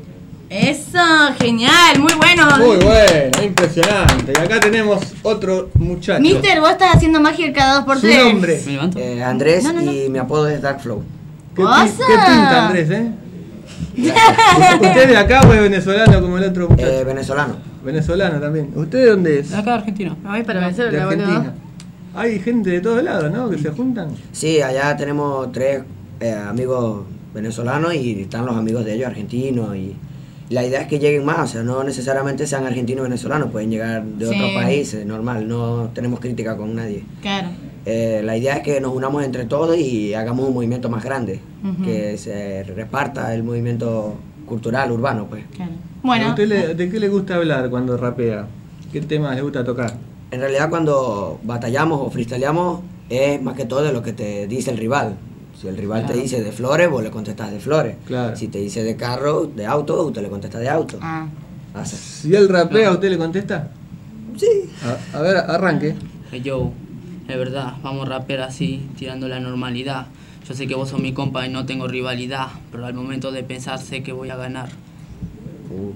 Eso, 0.49 0.99
genial, 1.39 1.99
muy 1.99 2.13
bueno. 2.15 2.45
Muy 2.57 2.77
bueno, 2.77 3.43
impresionante. 3.43 4.31
Y 4.33 4.37
acá 4.41 4.59
tenemos 4.61 5.01
otro 5.23 5.69
muchacho. 5.77 6.21
Mister, 6.21 6.61
vos 6.61 6.71
estás 6.71 6.95
haciendo 6.95 7.19
magia 7.19 7.51
cada 7.51 7.75
dos 7.75 7.83
por 7.85 7.95
Su 7.95 8.01
tres. 8.03 8.23
nombre. 8.25 8.61
Eh, 8.95 9.23
Andrés 9.23 9.63
No, 9.65 9.73
no, 9.73 9.81
no. 9.81 9.91
y 9.91 10.09
mi 10.09 10.17
apodo 10.19 10.47
es 10.47 10.61
Dark 10.61 10.79
Flow. 10.79 11.03
¿Qué, 11.55 11.63
pinta 11.63 12.67
Andrés, 12.67 12.89
eh? 12.91 13.11
¿Usted 13.97 14.97
es 15.03 15.07
de 15.09 15.17
acá 15.17 15.41
o 15.41 15.53
es 15.53 15.59
venezolano 15.61 16.21
como 16.21 16.37
el 16.37 16.43
otro 16.45 16.69
muchacho? 16.69 16.87
Eh, 16.91 17.03
venezolano. 17.03 17.57
Venezolano 17.83 18.39
también. 18.39 18.71
¿Usted 18.75 18.99
de 18.99 19.09
dónde 19.09 19.39
es? 19.39 19.53
Acá 19.53 19.75
Argentina. 19.75 20.15
Ay, 20.25 20.43
para 20.43 20.59
De 20.59 20.65
vencerlo, 20.67 21.01
Argentina. 21.01 21.37
boludo. 21.39 21.53
Hay 22.15 22.39
gente 22.39 22.69
de 22.69 22.79
todos 22.79 23.03
lados, 23.03 23.31
¿no? 23.31 23.49
Que 23.49 23.57
se 23.57 23.69
juntan. 23.71 24.09
Sí, 24.31 24.61
allá 24.61 24.95
tenemos 24.95 25.51
tres 25.51 25.81
eh, 26.19 26.31
amigos 26.31 27.05
venezolanos 27.33 27.93
y 27.93 28.21
están 28.21 28.45
los 28.45 28.55
amigos 28.55 28.85
de 28.85 28.93
ellos 28.95 29.07
argentinos 29.07 29.75
y 29.75 29.95
la 30.49 30.65
idea 30.65 30.81
es 30.81 30.87
que 30.87 30.99
lleguen 30.99 31.25
más, 31.25 31.39
o 31.39 31.47
sea, 31.47 31.63
no 31.63 31.83
necesariamente 31.83 32.47
sean 32.47 32.65
argentinos 32.65 33.01
o 33.01 33.03
venezolanos, 33.03 33.51
pueden 33.51 33.69
llegar 33.69 34.03
de 34.03 34.27
Sí. 34.29 34.35
otros 34.35 34.51
países, 34.53 35.05
normal, 35.05 35.47
no 35.47 35.89
tenemos 35.93 36.19
crítica 36.19 36.55
con 36.55 36.75
nadie. 36.75 37.03
Claro. 37.21 37.49
Eh, 37.85 38.21
la 38.23 38.35
idea 38.37 38.55
es 38.57 38.63
que 38.63 38.79
nos 38.81 38.93
unamos 38.95 39.23
entre 39.23 39.45
todos 39.45 39.77
y 39.77 40.13
hagamos 40.13 40.47
un 40.47 40.53
movimiento 40.53 40.89
más 40.89 41.03
grande, 41.03 41.39
que 41.83 42.17
se 42.17 42.63
reparta 42.63 43.33
el 43.33 43.43
movimiento 43.43 44.15
cultural 44.45 44.91
urbano, 44.91 45.27
pues. 45.29 45.43
Bueno. 46.01 46.27
¿A 46.27 46.29
usted 46.29 46.47
le- 46.47 46.75
¿De 46.75 46.89
qué 46.89 46.99
le 46.99 47.09
gusta 47.09 47.35
hablar 47.35 47.69
cuando 47.69 47.97
rapea? 47.97 48.47
¿Qué 48.93 49.01
temas 49.01 49.35
le 49.35 49.41
gusta 49.41 49.65
tocar? 49.65 49.93
En 50.31 50.39
realidad 50.39 50.69
cuando 50.69 51.39
batallamos 51.43 51.99
o 52.01 52.09
freestyleamos 52.09 52.81
es 53.09 53.41
más 53.41 53.55
que 53.55 53.65
todo 53.65 53.83
de 53.83 53.91
lo 53.93 54.01
que 54.03 54.13
te 54.13 54.47
dice 54.47 54.71
el 54.71 54.77
rival. 54.77 55.15
Si 55.59 55.67
el 55.67 55.75
rival 55.75 56.05
te 56.05 56.13
dice 56.13 56.43
de 56.43 56.51
flores, 56.51 56.89
vos 56.89 57.01
le 57.01 57.09
contestas 57.09 57.51
de 57.51 57.59
flores. 57.59 57.95
Claro. 58.05 58.35
Si 58.35 58.47
te 58.47 58.59
dice 58.59 58.83
de 58.83 58.95
carro, 58.95 59.45
de 59.45 59.65
auto, 59.65 60.03
usted 60.03 60.21
le 60.21 60.29
contesta 60.29 60.59
de 60.59 60.69
auto. 60.69 60.99
Ah. 61.01 61.27
Así. 61.73 61.95
Si 61.95 62.35
él 62.35 62.47
rapea, 62.47 62.91
¿usted 62.91 63.09
le 63.09 63.17
contesta? 63.17 63.71
Sí. 64.35 64.69
A, 65.13 65.17
a 65.17 65.21
ver, 65.21 65.37
arranque. 65.37 65.95
Hey, 66.31 66.41
yo, 66.43 66.71
es 67.27 67.37
verdad, 67.37 67.73
vamos 67.81 68.05
a 68.05 68.09
rapear 68.09 68.41
así, 68.41 68.87
tirando 68.97 69.27
la 69.27 69.39
normalidad. 69.39 70.07
Yo 70.47 70.53
sé 70.53 70.67
que 70.67 70.75
vos 70.75 70.89
sos 70.89 71.01
mi 71.01 71.13
compa 71.13 71.45
y 71.45 71.49
no 71.49 71.65
tengo 71.65 71.87
rivalidad, 71.87 72.47
pero 72.71 72.85
al 72.85 72.93
momento 72.93 73.31
de 73.31 73.43
pensar 73.43 73.79
sé 73.79 74.03
que 74.03 74.13
voy 74.13 74.29
a 74.29 74.35
ganar. 74.35 74.69
Uh, 75.69 75.91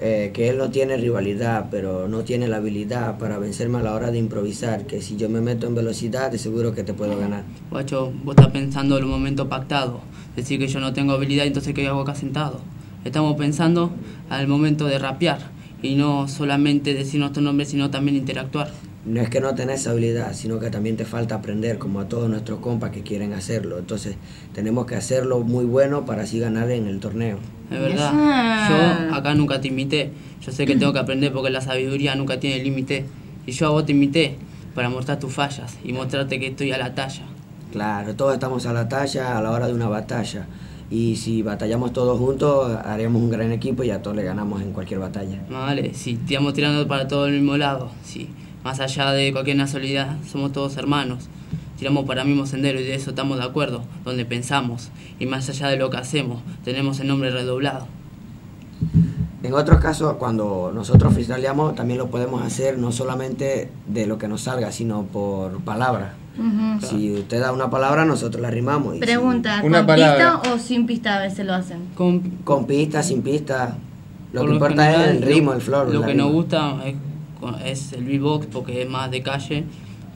eh, 0.00 0.30
que 0.32 0.48
él 0.48 0.58
no 0.58 0.70
tiene 0.70 0.96
rivalidad, 0.96 1.68
pero 1.70 2.08
no 2.08 2.22
tiene 2.22 2.46
la 2.48 2.58
habilidad 2.58 3.18
para 3.18 3.38
vencerme 3.38 3.78
a 3.78 3.82
la 3.82 3.94
hora 3.94 4.10
de 4.10 4.18
improvisar. 4.18 4.86
Que 4.86 5.02
si 5.02 5.16
yo 5.16 5.28
me 5.28 5.40
meto 5.40 5.66
en 5.66 5.74
velocidad, 5.74 6.30
de 6.30 6.38
seguro 6.38 6.74
que 6.74 6.84
te 6.84 6.94
puedo 6.94 7.18
ganar. 7.18 7.44
Guacho, 7.70 8.12
vos 8.24 8.36
estás 8.36 8.52
pensando 8.52 8.96
en 8.96 9.02
los 9.02 9.10
momentos 9.10 9.48
pactados. 9.48 10.00
Decir 10.36 10.58
que 10.58 10.68
yo 10.68 10.80
no 10.80 10.92
tengo 10.92 11.12
habilidad, 11.12 11.46
entonces 11.46 11.74
¿qué 11.74 11.86
hago 11.88 12.02
acá 12.02 12.14
sentado? 12.14 12.60
Estamos 13.04 13.36
pensando 13.36 13.90
al 14.30 14.46
momento 14.48 14.86
de 14.86 14.98
rapear 14.98 15.50
y 15.82 15.94
no 15.94 16.28
solamente 16.28 16.94
decir 16.94 17.20
nuestro 17.20 17.42
nombre, 17.42 17.66
sino 17.66 17.90
también 17.90 18.16
interactuar. 18.16 18.70
No 19.08 19.22
es 19.22 19.30
que 19.30 19.40
no 19.40 19.54
tenés 19.54 19.86
habilidad, 19.86 20.34
sino 20.34 20.58
que 20.58 20.70
también 20.70 20.96
te 20.96 21.06
falta 21.06 21.36
aprender, 21.36 21.78
como 21.78 22.00
a 22.00 22.08
todos 22.08 22.28
nuestros 22.28 22.60
compas 22.60 22.90
que 22.90 23.02
quieren 23.02 23.32
hacerlo. 23.32 23.78
Entonces, 23.78 24.16
tenemos 24.52 24.84
que 24.84 24.96
hacerlo 24.96 25.40
muy 25.40 25.64
bueno 25.64 26.04
para 26.04 26.24
así 26.24 26.38
ganar 26.38 26.70
en 26.70 26.86
el 26.86 27.00
torneo. 27.00 27.38
Es 27.70 27.80
verdad, 27.80 29.08
yo 29.08 29.14
acá 29.14 29.34
nunca 29.34 29.60
te 29.60 29.68
imité. 29.68 30.10
Yo 30.42 30.52
sé 30.52 30.66
que 30.66 30.76
tengo 30.76 30.92
que 30.92 30.98
aprender 30.98 31.32
porque 31.32 31.50
la 31.50 31.62
sabiduría 31.62 32.14
nunca 32.16 32.38
tiene 32.38 32.62
límite. 32.62 33.06
Y 33.46 33.52
yo 33.52 33.66
a 33.66 33.70
vos 33.70 33.86
te 33.86 33.92
imité 33.92 34.36
para 34.74 34.90
mostrar 34.90 35.18
tus 35.18 35.32
fallas 35.32 35.78
y 35.82 35.94
mostrarte 35.94 36.38
que 36.38 36.48
estoy 36.48 36.72
a 36.72 36.78
la 36.78 36.94
talla. 36.94 37.22
Claro, 37.72 38.14
todos 38.14 38.34
estamos 38.34 38.66
a 38.66 38.72
la 38.74 38.88
talla 38.88 39.38
a 39.38 39.42
la 39.42 39.50
hora 39.50 39.66
de 39.66 39.72
una 39.72 39.88
batalla. 39.88 40.46
Y 40.90 41.16
si 41.16 41.42
batallamos 41.42 41.92
todos 41.92 42.18
juntos, 42.18 42.78
haremos 42.84 43.22
un 43.22 43.30
gran 43.30 43.52
equipo 43.52 43.84
y 43.84 43.90
a 43.90 44.02
todos 44.02 44.16
le 44.16 44.22
ganamos 44.22 44.62
en 44.62 44.72
cualquier 44.72 45.00
batalla. 45.00 45.42
Vale, 45.50 45.94
si 45.94 46.12
estamos 46.12 46.54
tirando 46.54 46.86
para 46.86 47.08
todo 47.08 47.26
el 47.26 47.34
mismo 47.34 47.56
lado, 47.56 47.90
sí. 48.02 48.28
Más 48.68 48.80
allá 48.80 49.12
de 49.12 49.32
cualquier 49.32 49.56
nacionalidad, 49.56 50.18
somos 50.30 50.52
todos 50.52 50.76
hermanos. 50.76 51.30
Tiramos 51.78 52.04
para 52.04 52.20
el 52.20 52.28
mismo 52.28 52.44
sendero 52.44 52.78
y 52.78 52.82
de 52.84 52.96
eso 52.96 53.08
estamos 53.10 53.38
de 53.38 53.44
acuerdo, 53.44 53.80
donde 54.04 54.26
pensamos. 54.26 54.90
Y 55.18 55.24
más 55.24 55.48
allá 55.48 55.68
de 55.68 55.78
lo 55.78 55.88
que 55.88 55.96
hacemos, 55.96 56.42
tenemos 56.64 57.00
el 57.00 57.08
nombre 57.08 57.30
redoblado. 57.30 57.86
En 59.42 59.54
otros 59.54 59.80
casos, 59.80 60.16
cuando 60.18 60.70
nosotros 60.74 61.14
freestyleamos, 61.14 61.76
también 61.76 61.98
lo 61.98 62.08
podemos 62.08 62.42
hacer 62.42 62.76
no 62.76 62.92
solamente 62.92 63.70
de 63.86 64.06
lo 64.06 64.18
que 64.18 64.28
nos 64.28 64.42
salga, 64.42 64.70
sino 64.70 65.04
por 65.04 65.60
palabra. 65.60 66.12
Ujú. 66.38 66.86
Si 66.86 67.14
usted 67.14 67.40
da 67.40 67.52
una 67.52 67.70
palabra, 67.70 68.04
nosotros 68.04 68.42
la 68.42 68.50
rimamos. 68.50 68.96
y 68.96 68.98
si- 68.98 69.00
Pregunta, 69.06 69.62
Una 69.64 69.78
¿con 69.78 69.86
palabra. 69.86 70.40
pista 70.42 70.52
o 70.54 70.58
sin 70.58 70.86
pista 70.86 71.16
a 71.16 71.20
veces 71.22 71.46
lo 71.46 71.54
hacen? 71.54 71.78
Con, 71.94 72.20
Con 72.44 72.66
pista, 72.66 73.02
sin 73.02 73.22
pista. 73.22 73.78
Lo 74.34 74.42
por 74.42 74.50
que 74.50 74.54
importa 74.56 74.84
general, 74.84 75.04
es 75.08 75.16
el 75.16 75.22
ritmo, 75.22 75.50
lo- 75.52 75.56
el 75.56 75.62
flow. 75.62 75.84
Lo 75.90 76.02
que 76.04 76.14
nos 76.14 76.26
rima. 76.26 76.38
gusta 76.38 76.76
es, 76.84 76.94
es 77.64 77.92
el 77.92 78.04
beatbox 78.04 78.46
porque 78.46 78.82
es 78.82 78.88
más 78.88 79.10
de 79.10 79.22
calle, 79.22 79.64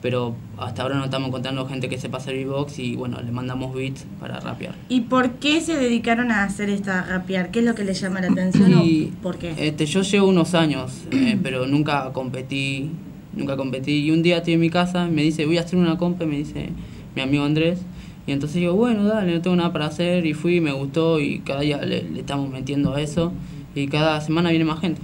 pero 0.01 0.35
hasta 0.57 0.83
ahora 0.83 0.95
no 0.95 1.05
estamos 1.05 1.29
encontrando 1.29 1.65
gente 1.65 1.87
que 1.87 1.97
sepa 1.97 2.17
hacer 2.17 2.35
beatbox 2.35 2.77
y 2.79 2.95
bueno, 2.95 3.21
le 3.21 3.31
mandamos 3.31 3.73
beats 3.73 4.05
para 4.19 4.39
rapear. 4.39 4.75
¿Y 4.89 5.01
por 5.01 5.31
qué 5.35 5.61
se 5.61 5.77
dedicaron 5.77 6.31
a 6.31 6.43
hacer 6.43 6.69
esta 6.69 7.03
rapear? 7.03 7.51
¿Qué 7.51 7.59
es 7.59 7.65
lo 7.65 7.73
que 7.73 7.85
les 7.85 8.01
llama 8.01 8.19
la 8.19 8.27
atención 8.27 8.69
Y, 8.83 9.13
o 9.17 9.21
por 9.21 9.37
qué? 9.37 9.53
Este, 9.57 9.85
yo 9.85 10.01
llevo 10.01 10.27
unos 10.27 10.53
años, 10.55 11.03
eh, 11.11 11.39
pero 11.41 11.65
nunca 11.67 12.11
competí, 12.11 12.89
nunca 13.33 13.55
competí. 13.55 14.05
Y 14.05 14.11
un 14.11 14.21
día 14.23 14.37
estoy 14.37 14.55
en 14.55 14.59
mi 14.59 14.69
casa, 14.69 15.07
me 15.07 15.23
dice, 15.23 15.45
voy 15.45 15.57
a 15.57 15.61
hacer 15.61 15.79
una 15.79 15.97
compa, 15.97 16.25
me 16.25 16.37
dice 16.37 16.69
mi 17.15 17.21
amigo 17.21 17.45
Andrés. 17.45 17.79
Y 18.27 18.31
entonces 18.31 18.57
digo, 18.57 18.73
bueno, 18.73 19.05
dale, 19.05 19.33
no 19.33 19.41
tengo 19.41 19.55
nada 19.55 19.71
para 19.71 19.85
hacer. 19.85 20.25
Y 20.25 20.33
fui, 20.33 20.59
me 20.59 20.73
gustó 20.73 21.19
y 21.21 21.39
cada 21.39 21.61
día 21.61 21.77
le, 21.77 22.03
le 22.03 22.19
estamos 22.19 22.49
metiendo 22.49 22.93
a 22.93 23.01
eso. 23.01 23.31
Y 23.73 23.87
cada 23.87 24.19
semana 24.19 24.49
viene 24.49 24.65
más 24.65 24.81
gente. 24.81 25.01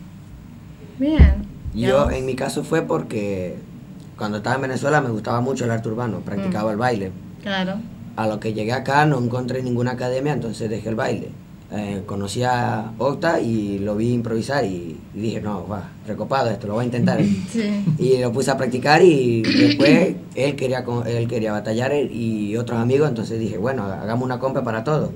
Bien. 0.99 1.48
Yo, 1.73 2.09
en 2.09 2.25
mi 2.25 2.35
caso, 2.35 2.63
fue 2.63 2.81
porque 2.81 3.55
cuando 4.17 4.37
estaba 4.37 4.55
en 4.55 4.63
Venezuela 4.63 5.01
me 5.01 5.09
gustaba 5.09 5.39
mucho 5.41 5.65
el 5.65 5.71
arte 5.71 5.89
urbano, 5.89 6.19
practicaba 6.19 6.71
el 6.71 6.77
baile. 6.77 7.11
Claro. 7.41 7.75
A 8.15 8.27
lo 8.27 8.39
que 8.39 8.53
llegué 8.53 8.73
acá 8.73 9.05
no 9.05 9.17
encontré 9.19 9.63
ninguna 9.63 9.91
academia, 9.91 10.33
entonces 10.33 10.69
dejé 10.69 10.89
el 10.89 10.95
baile. 10.95 11.29
Eh, 11.71 12.01
conocí 12.07 12.41
a 12.41 12.91
Octa 12.97 13.39
y 13.39 13.77
lo 13.77 13.95
vi 13.95 14.11
improvisar 14.11 14.65
y, 14.65 14.99
y 15.13 15.19
dije, 15.19 15.39
no, 15.39 15.67
va, 15.67 15.83
recopado 16.07 16.49
esto, 16.49 16.65
lo 16.65 16.73
voy 16.73 16.81
a 16.83 16.85
intentar. 16.85 17.21
Sí. 17.51 17.85
y 17.99 18.17
lo 18.17 18.31
puse 18.31 18.49
a 18.51 18.57
practicar 18.57 19.01
y 19.03 19.43
después 19.43 20.15
él 20.35 20.55
quería, 20.55 20.83
él 21.05 21.27
quería 21.27 21.51
batallar 21.51 21.93
y 21.93 22.57
otros 22.57 22.79
amigos, 22.79 23.07
entonces 23.07 23.39
dije, 23.39 23.57
bueno, 23.57 23.83
hagamos 23.83 24.25
una 24.25 24.39
compe 24.39 24.61
para 24.61 24.83
todos. 24.83 25.11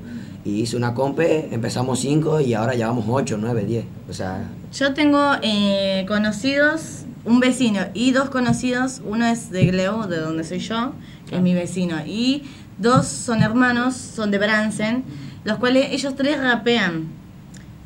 Y 0.45 0.61
hice 0.61 0.75
una 0.75 0.93
compe, 0.93 1.49
empezamos 1.53 1.99
cinco 1.99 2.41
y 2.41 2.53
ahora 2.53 2.75
ya 2.75 2.87
vamos 2.87 3.05
ocho, 3.07 3.37
nueve, 3.39 3.63
diez. 3.65 3.85
O 4.09 4.13
sea, 4.13 4.45
Yo 4.73 4.93
tengo 4.93 5.19
eh, 5.41 6.03
conocidos, 6.07 7.05
un 7.23 7.39
vecino 7.39 7.79
y 7.93 8.11
dos 8.11 8.29
conocidos. 8.29 9.01
Uno 9.05 9.25
es 9.25 9.49
de 9.51 9.65
Gleu, 9.67 10.07
de 10.07 10.17
donde 10.19 10.43
soy 10.43 10.59
yo, 10.59 10.91
que 11.29 11.37
es 11.37 11.41
mi 11.41 11.53
vecino. 11.53 11.95
Y 12.05 12.43
dos 12.77 13.07
son 13.07 13.41
hermanos, 13.41 13.95
son 13.95 14.31
de 14.31 14.37
Bransen, 14.39 15.03
los 15.45 15.57
cuales 15.59 15.87
ellos 15.91 16.15
tres 16.15 16.37
rapean. 16.41 17.07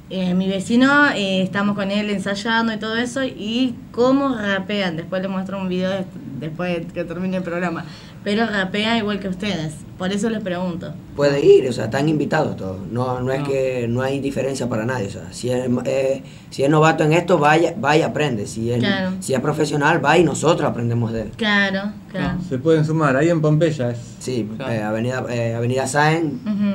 Eh, 0.09 0.33
mi 0.33 0.47
vecino, 0.47 1.09
eh, 1.13 1.41
estamos 1.43 1.75
con 1.75 1.91
él 1.91 2.09
ensayando 2.09 2.73
y 2.73 2.77
todo 2.77 2.95
eso, 2.95 3.23
y 3.25 3.75
cómo 3.91 4.33
rapean. 4.35 4.95
Después 4.95 5.21
le 5.21 5.27
muestro 5.27 5.59
un 5.59 5.67
video 5.67 5.91
des- 5.91 6.05
después 6.39 6.91
que 6.93 7.03
termine 7.03 7.37
el 7.37 7.43
programa. 7.43 7.83
Pero 8.27 8.45
rapea 8.45 8.97
igual 8.97 9.21
que 9.21 9.29
ustedes. 9.29 9.73
Por 9.97 10.11
eso 10.11 10.29
les 10.29 10.41
pregunto. 10.43 10.93
puede 11.15 11.39
ir, 11.45 11.65
o 11.69 11.71
sea, 11.71 11.85
están 11.85 12.09
invitados 12.09 12.57
todos. 12.57 12.85
No, 12.91 13.21
no 13.21 13.31
es 13.31 13.41
que 13.47 13.87
no 13.87 14.01
hay 14.01 14.19
diferencia 14.19 14.67
para 14.67 14.83
nadie. 14.85 15.07
O 15.07 15.11
sea, 15.11 15.31
si 15.31 15.49
es, 15.49 15.65
eh, 15.85 16.21
si 16.49 16.61
es 16.63 16.69
novato 16.69 17.05
en 17.05 17.13
esto, 17.13 17.37
vaya, 17.37 17.73
vaya, 17.77 18.07
aprende. 18.07 18.45
Si 18.45 18.69
es, 18.69 18.79
Claro. 18.79 19.11
si 19.21 19.33
es 19.33 19.39
profesional, 19.39 20.03
va 20.03 20.17
y 20.17 20.25
nosotros 20.25 20.69
aprendemos 20.69 21.13
de 21.13 21.21
él. 21.21 21.31
Claro, 21.37 21.93
claro. 22.11 22.37
Se 22.49 22.57
pueden 22.59 22.83
sumar, 22.83 23.15
ahí 23.15 23.29
en 23.29 23.39
Pompeya 23.39 23.91
es. 23.91 23.99
Sí, 24.19 24.45
eh, 24.69 24.81
Avenida, 24.81 25.25
eh, 25.29 25.55
Avenida 25.55 25.87
Sáenz, 25.87 26.33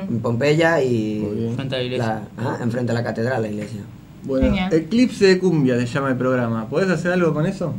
en 0.09 0.19
Pompeya 0.21 0.81
y 0.81 1.53
Frente 1.55 1.75
a 1.75 1.77
la 1.77 1.83
iglesia. 1.83 2.21
ajá, 2.35 2.63
enfrente 2.63 2.91
a 2.93 2.95
la 2.95 3.03
catedral, 3.03 3.43
la 3.43 3.47
iglesia. 3.49 3.81
Bueno, 4.23 4.47
Genial. 4.47 4.73
Eclipse 4.73 5.27
de 5.27 5.37
Cumbia 5.37 5.77
se 5.79 5.85
llama 5.85 6.09
el 6.09 6.17
programa. 6.17 6.67
¿Podés 6.67 6.89
hacer 6.89 7.11
algo 7.11 7.31
con 7.31 7.45
eso? 7.45 7.75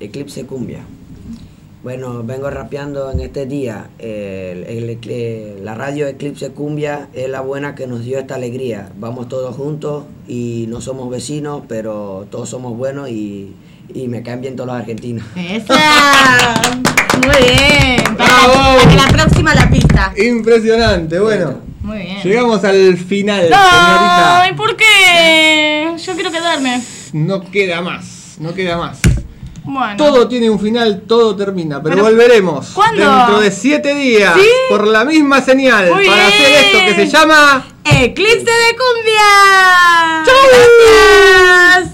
Eclipse 0.00 0.46
Cumbia. 0.46 0.80
Bueno, 1.84 2.22
vengo 2.24 2.48
rapeando 2.48 3.12
en 3.12 3.20
este 3.20 3.44
día. 3.44 3.88
El- 3.98 4.64
el- 4.64 4.98
el- 5.06 5.64
la 5.64 5.74
radio 5.74 6.06
Eclipse 6.08 6.48
Cumbia 6.52 7.08
es 7.12 7.28
la 7.28 7.42
buena 7.42 7.74
que 7.74 7.86
nos 7.86 8.02
dio 8.04 8.18
esta 8.18 8.36
alegría. 8.36 8.88
Vamos 8.96 9.28
todos 9.28 9.54
juntos 9.54 10.04
y 10.26 10.64
no 10.68 10.80
somos 10.80 11.10
vecinos, 11.10 11.62
pero 11.68 12.26
todos 12.30 12.48
somos 12.48 12.74
buenos 12.76 13.10
y, 13.10 13.54
y 13.92 14.08
me 14.08 14.22
caen 14.22 14.40
bien 14.40 14.56
todos 14.56 14.68
los 14.68 14.76
argentinos. 14.76 15.26
¡Esa! 15.36 15.74
Muy 17.26 17.36
bien. 17.54 18.16
Para, 18.16 18.34
para 18.46 18.88
que 18.90 18.96
la 18.96 19.08
próxima 19.08 19.54
la 19.54 19.68
pista. 19.70 20.12
Impresionante, 20.16 21.20
bueno. 21.20 21.58
Muy 21.82 21.98
bien. 21.98 22.22
Llegamos 22.22 22.64
al 22.64 22.96
final, 22.96 23.50
Ay, 23.52 24.48
señorita. 24.48 24.56
¿por 24.56 24.74
qué? 24.76 25.92
Yo 26.02 26.14
quiero 26.14 26.30
quedarme. 26.30 26.82
No 27.12 27.42
queda 27.50 27.82
más, 27.82 28.36
no 28.40 28.54
queda 28.54 28.78
más. 28.78 29.00
Bueno. 29.64 29.96
Todo 29.96 30.28
tiene 30.28 30.50
un 30.50 30.60
final, 30.60 31.02
todo 31.08 31.34
termina, 31.34 31.82
pero, 31.82 31.96
Pero, 31.96 32.04
volveremos 32.06 32.68
¿cuándo? 32.74 33.00
dentro 33.02 33.40
de 33.40 33.50
siete 33.50 33.94
días 33.94 34.34
¿Sí? 34.34 34.46
por 34.68 34.86
la 34.86 35.04
misma 35.06 35.40
señal 35.40 35.90
Muy 35.90 36.06
para 36.06 36.26
hacer 36.26 36.52
esto 36.64 36.78
que 36.86 36.94
se 36.94 37.06
llama 37.06 37.66
Eclipse 37.84 38.50
de 38.50 38.76
cumbia. 38.76 40.24
¡Chau! 40.26 41.93